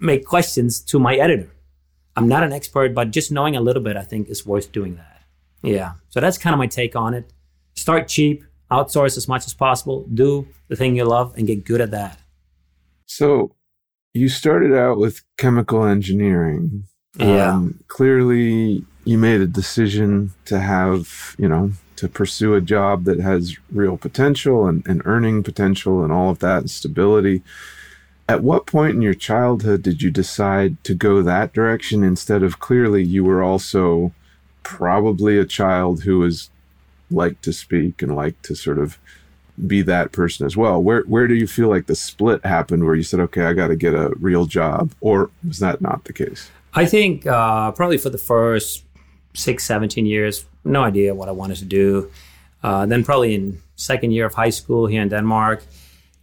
make 0.05 0.25
questions 0.25 0.79
to 0.81 0.99
my 0.99 1.15
editor. 1.15 1.51
I'm 2.15 2.27
not 2.27 2.43
an 2.43 2.53
expert, 2.53 2.93
but 2.93 3.11
just 3.11 3.31
knowing 3.31 3.55
a 3.55 3.61
little 3.61 3.83
bit, 3.83 3.97
I 3.97 4.03
think, 4.03 4.29
is 4.29 4.45
worth 4.45 4.71
doing 4.71 4.95
that. 4.95 5.23
Yeah. 5.61 5.93
So 6.09 6.21
that's 6.21 6.37
kind 6.37 6.53
of 6.53 6.59
my 6.59 6.67
take 6.67 6.95
on 6.95 7.13
it. 7.13 7.33
Start 7.73 8.07
cheap, 8.07 8.45
outsource 8.71 9.17
as 9.17 9.27
much 9.27 9.45
as 9.45 9.53
possible, 9.53 10.05
do 10.13 10.47
the 10.69 10.75
thing 10.75 10.95
you 10.95 11.03
love, 11.03 11.33
and 11.35 11.45
get 11.45 11.65
good 11.65 11.81
at 11.81 11.91
that. 11.91 12.19
So 13.05 13.55
you 14.13 14.29
started 14.29 14.73
out 14.73 14.97
with 14.97 15.23
chemical 15.37 15.85
engineering. 15.85 16.85
Yeah. 17.17 17.53
Um, 17.53 17.83
clearly, 17.87 18.85
you 19.03 19.17
made 19.17 19.41
a 19.41 19.47
decision 19.47 20.31
to 20.45 20.59
have, 20.59 21.35
you 21.37 21.47
know, 21.47 21.71
to 21.97 22.07
pursue 22.07 22.55
a 22.55 22.61
job 22.61 23.05
that 23.05 23.19
has 23.19 23.57
real 23.71 23.97
potential 23.97 24.67
and, 24.67 24.85
and 24.87 25.01
earning 25.05 25.43
potential 25.43 26.03
and 26.03 26.11
all 26.11 26.29
of 26.29 26.39
that 26.39 26.59
and 26.59 26.69
stability. 26.69 27.41
At 28.27 28.43
what 28.43 28.65
point 28.65 28.95
in 28.95 29.01
your 29.01 29.13
childhood 29.13 29.83
did 29.83 30.01
you 30.01 30.09
decide 30.09 30.83
to 30.83 30.95
go 30.95 31.21
that 31.21 31.53
direction 31.53 32.03
instead 32.03 32.41
of 32.41 32.59
clearly 32.59 33.03
you 33.03 33.23
were 33.23 33.43
also 33.43 34.13
probably 34.63 35.37
a 35.37 35.45
child 35.45 36.03
who 36.03 36.19
was 36.19 36.49
like 37.11 37.39
to 37.41 37.53
speak 37.53 38.01
and 38.01 38.15
like 38.15 38.41
to 38.41 38.55
sort 38.55 38.79
of 38.79 38.97
be 39.67 39.81
that 39.83 40.11
person 40.11 40.45
as 40.45 40.57
well? 40.57 40.81
Where 40.81 41.01
where 41.01 41.27
do 41.27 41.35
you 41.35 41.47
feel 41.47 41.69
like 41.69 41.85
the 41.85 41.95
split 41.95 42.43
happened 42.45 42.83
where 42.83 42.95
you 42.95 43.03
said, 43.03 43.19
okay, 43.21 43.43
I 43.43 43.53
got 43.53 43.67
to 43.67 43.75
get 43.75 43.93
a 43.93 44.13
real 44.19 44.45
job, 44.45 44.93
or 45.01 45.29
was 45.47 45.59
that 45.59 45.79
not 45.79 46.05
the 46.05 46.13
case? 46.13 46.49
I 46.73 46.85
think 46.85 47.25
uh, 47.25 47.71
probably 47.71 47.97
for 47.97 48.09
the 48.09 48.17
first 48.17 48.83
six, 49.33 49.65
17 49.65 50.05
years, 50.05 50.45
no 50.63 50.83
idea 50.83 51.13
what 51.13 51.29
I 51.29 51.31
wanted 51.31 51.57
to 51.57 51.65
do. 51.65 52.11
Uh, 52.63 52.85
then 52.85 53.03
probably 53.03 53.35
in 53.35 53.61
second 53.75 54.11
year 54.11 54.25
of 54.25 54.33
high 54.33 54.49
school 54.49 54.87
here 54.87 55.01
in 55.01 55.09
Denmark, 55.09 55.63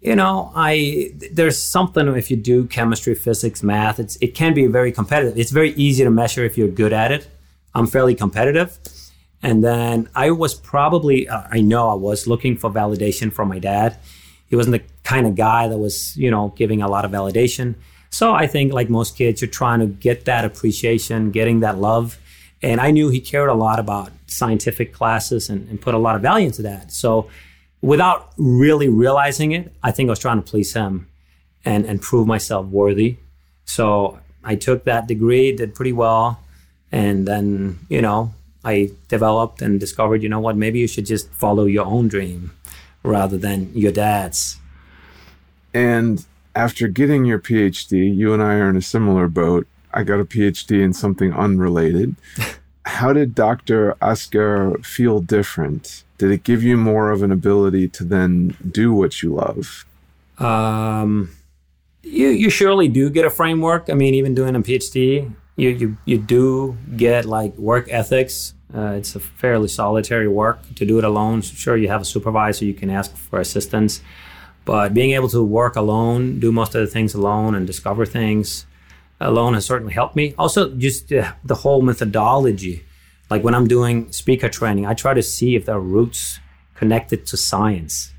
you 0.03 0.17
know, 0.17 0.51
I 0.55 1.13
there's 1.31 1.57
something 1.57 2.09
if 2.09 2.31
you 2.31 2.37
do 2.37 2.67
chemistry, 2.67 3.15
physics, 3.15 3.63
math, 3.63 4.01
it's 4.01 4.17
it 4.17 4.35
can 4.35 4.53
be 4.53 4.67
very 4.67 4.91
competitive. 4.91 5.39
It's 5.39 5.53
very 5.53 5.71
easy 5.75 6.03
to 6.03 6.11
measure 6.11 6.45
if 6.45 6.59
you're 6.59 6.69
good 6.69 6.93
at 6.93 7.13
it. 7.13 7.29
I'm 7.75 7.87
fairly 7.87 8.17
competitive. 8.17 8.79
And 9.45 9.63
then 9.63 10.09
I 10.15 10.33
was 10.33 10.55
probably 10.55 11.29
uh, 11.29 11.43
I 11.51 11.61
know 11.61 11.89
I 11.89 11.95
was 11.95 12.27
looking 12.27 12.57
for 12.57 12.69
validation 12.69 13.33
from 13.33 13.49
my 13.49 13.61
dad. 13.61 13.97
He 14.51 14.57
wasn't 14.57 14.73
the 14.73 14.85
kind 15.05 15.27
of 15.27 15.37
guy 15.37 15.69
that 15.69 15.79
was, 15.79 16.17
you 16.17 16.31
know, 16.31 16.53
giving 16.57 16.83
a 16.83 16.89
lot 16.89 17.05
of 17.05 17.13
validation. 17.13 17.77
So 18.11 18.35
I 18.35 18.47
think 18.49 18.73
like 18.73 18.91
most 18.91 19.17
kids 19.17 19.41
you're 19.41 19.51
trying 19.51 19.81
to 19.81 19.87
get 19.87 20.25
that 20.25 20.45
appreciation, 20.45 21.31
getting 21.31 21.61
that 21.61 21.79
love. 21.79 22.19
And 22.61 22.81
I 22.81 22.91
knew 22.91 23.09
he 23.09 23.21
cared 23.21 23.49
a 23.49 23.55
lot 23.55 23.79
about 23.79 24.13
scientific 24.27 24.93
classes 24.93 25.49
and, 25.49 25.69
and 25.69 25.81
put 25.81 25.95
a 25.95 25.99
lot 25.99 26.17
of 26.17 26.23
value 26.23 26.47
into 26.47 26.63
that. 26.63 26.93
So 26.93 27.31
without 27.83 28.33
really 28.39 28.89
realizing 28.89 29.53
it, 29.53 29.73
I 29.83 29.91
think 29.91 30.09
I 30.09 30.13
was 30.13 30.19
trying 30.21 30.43
to 30.43 30.49
please 30.49 30.73
him 30.73 31.09
and, 31.65 31.85
and 31.85 32.01
prove 32.01 32.27
myself 32.27 32.67
worthy. 32.67 33.17
So 33.65 34.21
I 34.43 34.55
took 34.55 34.85
that 34.85 35.07
degree, 35.07 35.55
did 35.55 35.75
pretty 35.75 35.93
well. 35.93 36.41
And 36.91 37.27
then, 37.27 37.81
you 37.89 38.01
know, 38.01 38.33
I 38.65 38.91
developed 39.09 39.61
and 39.61 39.81
discovered, 39.81 40.23
you 40.23 40.29
know 40.29 40.41
what, 40.41 40.57
maybe 40.57 40.79
you 40.79 40.87
should 40.87 41.07
just 41.07 41.29
follow 41.33 41.65
your 41.65 41.85
own 41.85 42.09
dream 42.09 42.53
rather 43.03 43.37
than 43.37 43.73
your 43.75 43.93
dad's. 43.93 44.59
And 45.75 46.25
after 46.55 46.87
getting 46.87 47.25
your 47.25 47.39
PhD, 47.39 48.15
you 48.15 48.33
and 48.33 48.43
I 48.43 48.55
are 48.55 48.69
in 48.69 48.77
a 48.77 48.83
similar 48.83 49.27
boat. 49.27 49.67
I 49.93 50.05
got 50.05 50.21
a 50.21 50.25
PhD 50.25 50.83
in 50.83 50.93
something 50.93 51.33
unrelated. 51.33 52.15
How 52.85 53.13
did 53.13 53.35
Dr. 53.35 53.97
Asger 54.03 54.85
feel 54.85 55.21
different? 55.21 56.05
Did 56.23 56.31
it 56.31 56.45
give 56.45 56.63
you 56.63 56.77
more 56.77 57.11
of 57.11 57.25
an 57.25 57.33
ability 57.33 57.89
to 57.89 58.05
then 58.05 58.57
do 58.71 58.93
what 58.93 59.25
you 59.25 59.35
love? 59.35 59.85
Um, 60.39 61.31
you 62.05 62.29
you 62.29 62.49
surely 62.49 62.87
do 62.87 63.11
get 63.11 63.25
a 63.25 63.31
framework. 63.31 63.91
I 63.91 63.95
mean, 63.95 64.15
even 64.15 64.33
doing 64.33 64.55
a 64.55 64.61
PhD, 64.61 65.33
you 65.57 65.69
you 65.71 65.97
you 66.05 66.19
do 66.19 66.77
get 66.97 67.25
like 67.25 67.57
work 67.57 67.89
ethics. 67.91 68.55
Uh, 68.73 68.95
it's 68.99 69.17
a 69.17 69.19
fairly 69.19 69.67
solitary 69.67 70.29
work 70.29 70.61
to 70.77 70.85
do 70.87 70.97
it 70.99 71.03
alone. 71.03 71.43
Sure, 71.43 71.77
you 71.77 71.89
have 71.89 72.03
a 72.03 72.05
supervisor, 72.05 72.65
you 72.67 72.75
can 72.75 72.89
ask 72.89 73.17
for 73.17 73.41
assistance, 73.41 74.01
but 74.65 74.95
being 74.95 75.11
able 75.11 75.29
to 75.31 75.43
work 75.43 75.75
alone, 75.75 76.39
do 76.39 76.53
most 76.53 76.73
of 76.77 76.83
the 76.83 76.87
things 76.87 77.15
alone, 77.15 77.57
and 77.57 77.67
discover 77.67 78.07
things 78.07 78.65
alone 79.19 79.55
has 79.55 79.67
certainly 79.67 79.93
helped 79.93 80.15
me. 80.15 80.35
Also, 80.39 80.71
just 80.71 81.13
uh, 81.13 81.33
the 81.43 81.57
whole 81.57 81.83
methodology. 81.83 82.85
Like 83.33 83.43
when 83.43 83.55
I'm 83.55 83.67
doing 83.67 84.13
speaker 84.13 84.51
training, 84.51 84.85
I 84.85 84.93
try 84.93 85.15
to 85.15 85.23
see 85.23 85.57
if 85.57 85.65
there 85.65 85.77
are 85.77 85.81
roots 85.81 86.39
connected 86.75 87.25
to 87.29 87.39
science. 87.39 88.13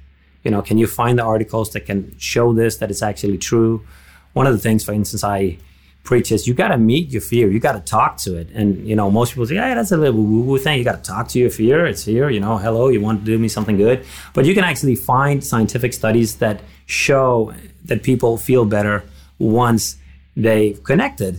You 0.43 0.49
know 0.49 0.63
can 0.63 0.79
you 0.79 0.87
find 0.87 1.19
the 1.19 1.23
articles 1.23 1.69
that 1.73 1.81
can 1.81 2.17
show 2.17 2.51
this 2.51 2.77
that 2.77 2.89
it's 2.89 3.03
actually 3.03 3.37
true? 3.37 3.85
One 4.33 4.47
of 4.47 4.53
the 4.53 4.63
things 4.67 4.83
for 4.83 4.91
instance 4.91 5.23
i 5.23 5.59
preach 6.03 6.31
is 6.31 6.47
you 6.47 6.55
got 6.55 6.69
to 6.69 6.79
meet 6.79 7.05
your 7.15 7.21
fear. 7.21 7.47
You 7.47 7.59
got 7.59 7.77
to 7.79 7.79
talk 7.97 8.17
to 8.25 8.35
it. 8.41 8.47
And 8.55 8.67
you 8.89 8.95
know 8.95 9.11
most 9.11 9.33
people 9.33 9.45
say 9.45 9.55
yeah 9.55 9.75
that's 9.75 9.91
a 9.91 9.97
little 9.97 10.19
woo 10.19 10.41
woo 10.47 10.57
thing. 10.57 10.79
You 10.79 10.83
got 10.83 11.03
to 11.03 11.07
talk 11.13 11.27
to 11.33 11.37
your 11.43 11.51
fear. 11.51 11.85
It's 11.85 12.03
here 12.05 12.31
you 12.31 12.39
know 12.39 12.57
hello 12.57 12.83
you 12.95 12.99
want 12.99 13.19
to 13.19 13.25
do 13.33 13.37
me 13.37 13.49
something 13.57 13.77
good. 13.77 14.03
But 14.33 14.45
you 14.45 14.55
can 14.55 14.63
actually 14.63 14.95
find 14.95 15.43
scientific 15.43 15.93
studies 15.93 16.37
that 16.37 16.57
show 16.87 17.53
that 17.85 18.01
people 18.01 18.39
feel 18.49 18.65
better 18.65 18.97
once 19.37 19.97
they've 20.35 20.83
connected 20.83 21.33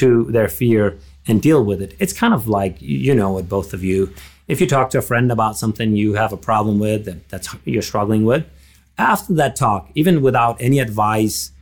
to 0.00 0.24
their 0.36 0.48
fear 0.48 0.96
and 1.28 1.40
deal 1.40 1.64
with 1.64 1.80
it 1.80 1.94
it's 1.98 2.12
kind 2.12 2.34
of 2.34 2.48
like 2.48 2.76
you 2.80 3.14
know 3.14 3.38
it 3.38 3.48
both 3.48 3.72
of 3.72 3.84
you 3.84 4.12
if 4.48 4.62
you 4.62 4.66
talk 4.66 4.88
to 4.90 4.98
a 4.98 5.02
friend 5.02 5.30
about 5.30 5.58
something 5.58 5.94
you 5.94 6.14
have 6.14 6.32
a 6.32 6.36
problem 6.36 6.78
with 6.78 7.04
that 7.04 7.28
that's 7.28 7.54
you're 7.64 7.82
struggling 7.82 8.24
with, 8.24 8.46
after 8.96 9.34
that 9.34 9.54
talk, 9.54 9.90
even 9.94 10.22
without 10.22 10.60
any 10.60 10.80
advice, 10.80 11.52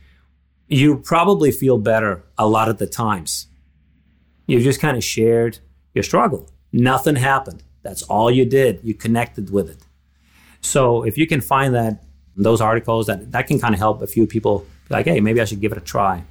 you 0.67 0.97
probably 0.97 1.51
feel 1.51 1.77
better 1.77 2.23
a 2.37 2.47
lot 2.47 2.69
of 2.69 2.77
the 2.77 2.87
times. 2.87 3.47
You've 4.47 4.63
just 4.63 4.79
kind 4.79 4.95
of 4.95 5.03
shared 5.03 5.59
your 5.93 6.03
struggle. 6.03 6.49
Nothing 6.71 7.17
happened. 7.17 7.61
That's 7.83 8.03
all 8.03 8.31
you 8.31 8.45
did. 8.45 8.79
You 8.83 8.93
connected 8.93 9.51
with 9.51 9.69
it. 9.69 9.79
So 10.61 11.03
if 11.03 11.17
you 11.17 11.27
can 11.27 11.41
find 11.41 11.75
that 11.75 12.03
those 12.35 12.61
articles 12.61 13.07
that 13.07 13.31
that 13.31 13.47
can 13.47 13.59
kind 13.59 13.73
of 13.73 13.79
help 13.79 14.01
a 14.01 14.07
few 14.07 14.25
people 14.27 14.65
like, 14.89 15.05
hey, 15.05 15.19
maybe 15.19 15.41
I 15.41 15.45
should 15.45 15.59
give 15.59 15.73
it 15.73 15.77
a 15.77 15.81
try. 15.81 16.23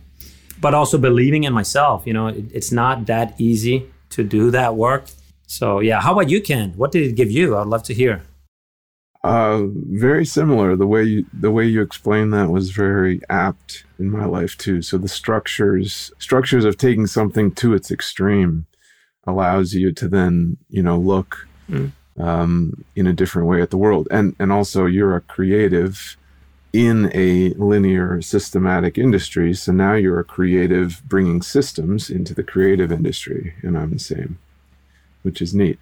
But 0.60 0.74
also 0.74 0.98
believing 0.98 1.44
in 1.44 1.52
myself. 1.52 2.06
You 2.06 2.12
know, 2.12 2.28
it, 2.28 2.44
it's 2.52 2.72
not 2.72 3.06
that 3.06 3.34
easy 3.38 3.90
to 4.10 4.24
do 4.24 4.50
that 4.50 4.76
work. 4.76 5.04
So 5.46 5.80
yeah, 5.80 6.00
how 6.00 6.12
about 6.12 6.30
you, 6.30 6.40
Ken? 6.40 6.72
What 6.76 6.92
did 6.92 7.02
it 7.02 7.14
give 7.14 7.30
you? 7.30 7.56
I'd 7.56 7.66
love 7.66 7.82
to 7.84 7.94
hear. 7.94 8.22
Uh, 9.26 9.66
very 9.90 10.24
similar. 10.24 10.76
The 10.76 10.86
way 10.86 11.02
you 11.02 11.26
the 11.32 11.50
way 11.50 11.66
you 11.66 11.82
explained 11.82 12.32
that 12.32 12.50
was 12.50 12.70
very 12.70 13.20
apt 13.28 13.84
in 13.98 14.08
my 14.08 14.24
life 14.24 14.56
too. 14.56 14.82
So 14.82 14.98
the 14.98 15.08
structures 15.08 16.12
structures 16.18 16.64
of 16.64 16.78
taking 16.78 17.08
something 17.08 17.50
to 17.56 17.74
its 17.74 17.90
extreme 17.90 18.66
allows 19.26 19.74
you 19.74 19.90
to 19.92 20.06
then 20.06 20.58
you 20.70 20.80
know 20.80 20.96
look 20.96 21.48
mm. 21.68 21.90
um, 22.18 22.84
in 22.94 23.08
a 23.08 23.12
different 23.12 23.48
way 23.48 23.60
at 23.60 23.70
the 23.70 23.76
world, 23.76 24.06
and 24.12 24.36
and 24.38 24.52
also 24.52 24.86
you're 24.86 25.16
a 25.16 25.20
creative 25.22 26.16
in 26.76 27.10
a 27.14 27.54
linear 27.54 28.20
systematic 28.20 28.98
industry. 28.98 29.54
So 29.54 29.72
now 29.72 29.94
you're 29.94 30.20
a 30.20 30.24
creative 30.24 31.00
bringing 31.06 31.40
systems 31.40 32.10
into 32.10 32.34
the 32.34 32.42
creative 32.42 32.92
industry, 32.92 33.54
and 33.62 33.78
I'm 33.78 33.92
the 33.92 33.98
same 33.98 34.38
which 35.22 35.40
is 35.40 35.54
neat. 35.54 35.78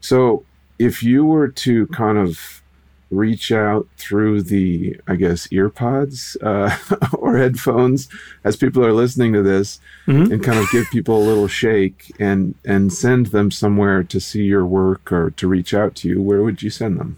So, 0.00 0.44
if 0.78 1.02
you 1.02 1.24
were 1.24 1.48
to 1.48 1.88
kind 1.88 2.16
of 2.16 2.62
reach 3.10 3.50
out 3.50 3.86
through 3.96 4.42
the, 4.42 4.98
I 5.06 5.16
guess, 5.16 5.48
earpods 5.48 6.36
uh, 6.42 6.70
or 7.18 7.36
headphones 7.36 8.08
as 8.44 8.56
people 8.56 8.84
are 8.84 8.92
listening 8.92 9.32
to 9.32 9.42
this, 9.42 9.80
mm-hmm. 10.06 10.32
and 10.32 10.42
kind 10.42 10.58
of 10.58 10.70
give 10.70 10.88
people 10.90 11.18
a 11.18 11.28
little 11.28 11.48
shake 11.48 12.14
and 12.20 12.54
and 12.64 12.92
send 12.92 13.26
them 13.26 13.50
somewhere 13.50 14.04
to 14.04 14.20
see 14.20 14.44
your 14.44 14.64
work 14.64 15.10
or 15.10 15.32
to 15.32 15.48
reach 15.48 15.74
out 15.74 15.96
to 15.96 16.08
you, 16.08 16.22
where 16.22 16.42
would 16.42 16.62
you 16.62 16.70
send 16.70 17.00
them? 17.00 17.16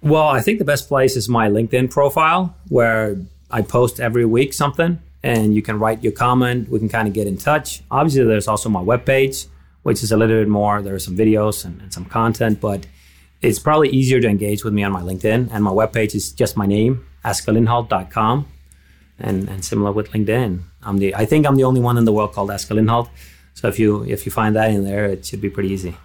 Well, 0.00 0.28
I 0.28 0.40
think 0.40 0.58
the 0.58 0.64
best 0.64 0.88
place 0.88 1.16
is 1.16 1.28
my 1.28 1.48
LinkedIn 1.48 1.90
profile 1.90 2.54
where 2.68 3.16
I 3.50 3.62
post 3.62 3.98
every 4.00 4.24
week 4.24 4.52
something 4.52 5.00
and 5.22 5.54
you 5.54 5.62
can 5.62 5.78
write 5.78 6.02
your 6.04 6.12
comment. 6.12 6.68
We 6.68 6.78
can 6.78 6.88
kind 6.88 7.08
of 7.08 7.14
get 7.14 7.26
in 7.26 7.36
touch. 7.36 7.82
Obviously, 7.90 8.24
there's 8.24 8.48
also 8.48 8.68
my 8.68 8.82
webpage 8.82 9.46
which 9.82 10.02
is 10.02 10.12
a 10.12 10.16
little 10.16 10.38
bit 10.38 10.48
more. 10.48 10.82
There 10.82 10.94
are 10.94 10.98
some 10.98 11.16
videos 11.16 11.64
and, 11.64 11.80
and 11.80 11.92
some 11.92 12.04
content, 12.04 12.60
but 12.60 12.86
it's 13.40 13.58
probably 13.58 13.88
easier 13.88 14.20
to 14.20 14.28
engage 14.28 14.64
with 14.64 14.74
me 14.74 14.82
on 14.82 14.92
my 14.92 15.00
LinkedIn. 15.00 15.48
And 15.50 15.64
my 15.64 15.70
webpage 15.70 16.14
is 16.14 16.32
just 16.32 16.56
my 16.56 16.66
name, 16.66 17.06
askerlindholt.com. 17.24 18.46
And, 19.20 19.48
and 19.48 19.64
similar 19.64 19.90
with 19.90 20.12
LinkedIn. 20.12 20.60
I'm 20.82 20.98
the 20.98 21.12
I 21.14 21.24
think 21.24 21.44
I'm 21.44 21.56
the 21.56 21.64
only 21.64 21.80
one 21.80 21.98
in 21.98 22.04
the 22.04 22.12
world 22.12 22.32
called 22.34 22.50
Asger 22.50 23.08
So 23.54 23.66
if 23.66 23.76
you 23.78 24.04
if 24.04 24.24
you 24.26 24.30
find 24.30 24.54
that 24.54 24.70
in 24.70 24.84
there, 24.84 25.06
it 25.06 25.26
should 25.26 25.40
be 25.40 25.50
pretty 25.50 25.70
easy. 25.70 25.96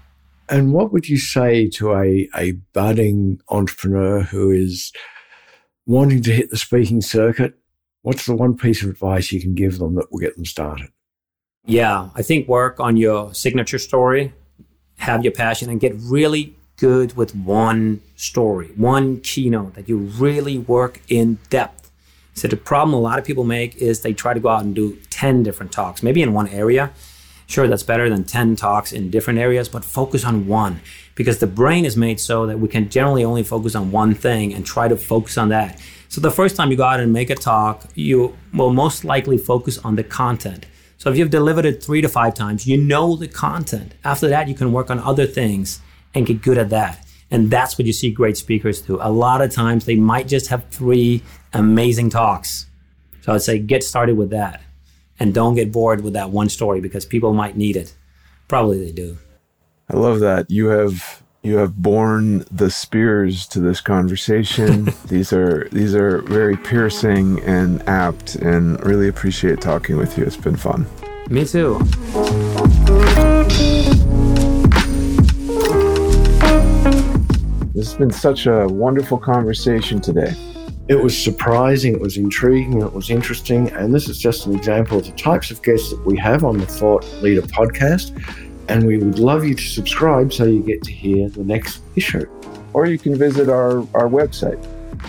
And 0.50 0.74
what 0.74 0.92
would 0.92 1.08
you 1.08 1.18
say 1.18 1.70
to 1.70 1.94
a, 1.94 2.30
a 2.36 2.52
budding 2.74 3.40
entrepreneur 3.50 4.22
who 4.22 4.52
is 4.52 4.92
wanting 5.86 6.22
to 6.24 6.32
hit 6.32 6.50
the 6.50 6.58
speaking 6.58 7.02
circuit? 7.02 7.56
What's 8.02 8.26
the 8.26 8.36
one 8.36 8.58
piece 8.58 8.84
of 8.84 8.90
advice 8.90 9.32
you 9.32 9.42
can 9.42 9.56
give 9.56 9.80
them 9.80 9.96
that 9.96 10.12
will 10.12 10.20
get 10.20 10.36
them 10.36 10.46
started? 10.46 10.90
Yeah, 11.66 12.10
I 12.14 12.22
think 12.22 12.48
work 12.48 12.80
on 12.80 12.98
your 12.98 13.34
signature 13.34 13.80
story, 13.80 14.34
have 14.98 15.24
your 15.24 15.32
passion, 15.32 15.70
and 15.70 15.80
get 15.80 15.94
really 15.98 16.56
good 16.76 17.16
with 17.16 17.34
one 17.34 18.02
story, 18.18 18.68
one 18.76 19.22
keynote 19.22 19.76
that 19.76 19.88
you 19.88 19.98
really 19.98 20.58
work 20.58 21.00
in 21.08 21.40
depth. 21.50 21.92
So 22.34 22.48
the 22.50 22.58
problem 22.58 22.94
a 22.94 23.00
lot 23.00 23.20
of 23.20 23.26
people 23.26 23.46
make 23.46 23.78
is 23.78 24.02
they 24.02 24.12
try 24.12 24.34
to 24.34 24.40
go 24.40 24.50
out 24.50 24.64
and 24.64 24.76
do 24.76 24.98
10 25.10 25.44
different 25.44 25.72
talks, 25.72 26.04
maybe 26.04 26.22
in 26.22 26.34
one 26.34 26.50
area. 26.50 26.92
Sure, 27.48 27.68
that's 27.68 27.84
better 27.84 28.10
than 28.10 28.24
10 28.24 28.56
talks 28.56 28.94
in 28.94 29.10
different 29.10 29.40
areas, 29.40 29.70
but 29.70 29.84
focus 29.84 30.24
on 30.26 30.48
one 30.48 30.80
because 31.16 31.40
the 31.40 31.48
brain 31.48 31.86
is 31.86 31.98
made 31.98 32.20
so 32.20 32.46
that 32.48 32.60
we 32.60 32.68
can 32.68 32.90
generally 32.90 33.24
only 33.24 33.44
focus 33.44 33.76
on 33.76 33.92
one 33.92 34.16
thing 34.16 34.54
and 34.54 34.66
try 34.66 34.88
to 34.88 34.96
focus 34.96 35.38
on 35.38 35.50
that. 35.50 35.80
So 36.10 36.22
the 36.22 36.32
first 36.32 36.56
time 36.56 36.72
you 36.72 36.78
go 36.78 36.84
out 36.84 37.00
and 37.00 37.12
make 37.12 37.30
a 37.30 37.36
talk, 37.36 37.86
you 37.96 38.36
will 38.54 38.74
most 38.74 39.04
likely 39.04 39.38
focus 39.38 39.78
on 39.80 39.96
the 39.96 40.04
content. 40.04 40.66
So 40.98 41.10
if 41.10 41.18
you've 41.18 41.30
delivered 41.30 41.66
it 41.66 41.84
three 41.84 42.02
to 42.02 42.10
five 42.10 42.34
times, 42.34 42.66
you 42.66 42.78
know 42.78 43.16
the 43.16 43.28
content. 43.28 43.94
After 44.04 44.30
that, 44.30 44.48
you 44.48 44.56
can 44.56 44.72
work 44.72 44.90
on 44.90 45.00
other 45.00 45.26
things 45.26 45.82
and 46.14 46.26
get 46.26 46.42
good 46.42 46.58
at 46.58 46.70
that. 46.70 47.06
And 47.30 47.50
that's 47.50 47.78
what 47.78 47.88
you 47.88 47.94
see 47.94 48.12
great 48.12 48.38
speakers 48.38 48.82
do. 48.82 49.00
A 49.02 49.12
lot 49.12 49.42
of 49.42 49.52
times 49.52 49.86
they 49.86 49.96
might 49.96 50.28
just 50.28 50.48
have 50.48 50.70
three 50.70 51.24
amazing 51.52 52.10
talks. 52.10 52.68
So 53.22 53.34
I'd 53.34 53.42
say 53.42 53.58
get 53.60 53.84
started 53.84 54.16
with 54.16 54.30
that 54.30 54.62
and 55.24 55.34
don't 55.34 55.56
get 55.56 55.72
bored 55.72 56.04
with 56.04 56.12
that 56.12 56.32
one 56.32 56.50
story 56.50 56.82
because 56.82 57.06
people 57.06 57.34
might 57.34 57.56
need 57.56 57.78
it. 57.78 57.96
Probably 58.50 58.84
they 58.84 58.92
do. 58.92 59.18
I 59.90 59.96
love 59.96 60.20
that. 60.20 60.52
You 60.52 60.66
have 60.68 61.24
you 61.44 61.56
have 61.56 61.78
borne 61.78 62.40
the 62.52 62.70
spears 62.70 63.48
to 63.48 63.62
this 63.62 63.80
conversation. 63.80 64.90
these 65.08 65.32
are 65.32 65.70
these 65.72 65.96
are 65.96 66.24
very 66.24 66.58
piercing 66.58 67.40
and 67.44 67.82
apt, 67.88 68.36
and 68.36 68.86
really 68.86 69.08
appreciate 69.08 69.62
talking 69.62 69.96
with 69.96 70.18
you. 70.18 70.26
It's 70.26 70.36
been 70.36 70.58
fun. 70.58 70.86
Me 71.30 71.46
too. 71.46 71.80
This 77.74 77.88
has 77.88 77.94
been 77.94 78.12
such 78.12 78.46
a 78.46 78.68
wonderful 78.68 79.18
conversation 79.18 80.02
today. 80.02 80.36
It 80.88 80.96
was 80.96 81.18
surprising, 81.18 81.94
it 81.94 82.02
was 82.02 82.18
intriguing, 82.18 82.82
it 82.82 82.92
was 82.92 83.10
interesting, 83.10 83.70
and 83.72 83.94
this 83.94 84.10
is 84.10 84.20
just 84.20 84.48
an 84.48 84.56
example 84.56 84.98
of 84.98 85.06
the 85.06 85.14
types 85.14 85.50
of 85.50 85.62
guests 85.64 85.92
that 85.92 86.06
we 86.06 86.18
have 86.18 86.44
on 86.44 86.58
the 86.58 86.66
Thought 86.66 87.06
Leader 87.22 87.42
podcast 87.42 88.12
and 88.70 88.86
we 88.86 88.98
would 88.98 89.20
love 89.20 89.44
you 89.44 89.56
to 89.56 89.64
subscribe 89.64 90.32
so 90.32 90.46
you 90.46 90.62
get 90.62 90.82
to 90.84 90.92
hear 90.92 91.30
the 91.30 91.44
next 91.44 91.82
issue. 91.96 92.26
Or 92.74 92.86
you 92.88 92.98
can 92.98 93.16
visit 93.16 93.50
our, 93.50 93.80
our 93.94 94.10
website. 94.10 94.64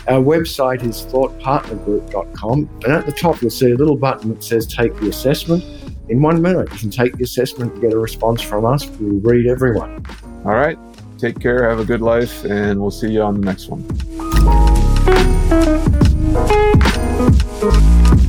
Our 0.09 0.21
website 0.21 0.83
is 0.83 1.03
thoughtpartnergroup.com, 1.03 2.81
and 2.85 2.93
at 2.93 3.07
the 3.07 3.13
top 3.13 3.41
you'll 3.41 3.51
see 3.51 3.71
a 3.71 3.77
little 3.77 3.97
button 3.97 4.31
that 4.31 4.43
says 4.43 4.67
Take 4.67 4.95
the 4.97 5.09
Assessment. 5.09 5.65
In 6.09 6.21
one 6.21 6.43
minute, 6.43 6.71
you 6.73 6.79
can 6.79 6.91
take 6.91 7.17
the 7.17 7.25
assessment 7.25 7.73
and 7.73 7.81
get 7.81 7.95
a 7.95 7.99
response 7.99 8.43
from 8.43 8.67
us. 8.67 8.87
We'll 8.87 9.21
read 9.21 9.47
everyone. 9.47 10.05
All 10.45 10.55
right. 10.55 10.79
Take 11.17 11.41
care, 11.41 11.69
have 11.69 11.79
a 11.79 11.85
good 11.85 12.03
life, 12.03 12.45
and 12.45 12.79
we'll 12.79 12.91
see 12.91 13.13
you 13.13 13.23
on 13.23 13.41
the 13.41 13.47
next 13.47 13.69
one. 13.69 14.74
thank 15.05 15.85
you 17.63 18.24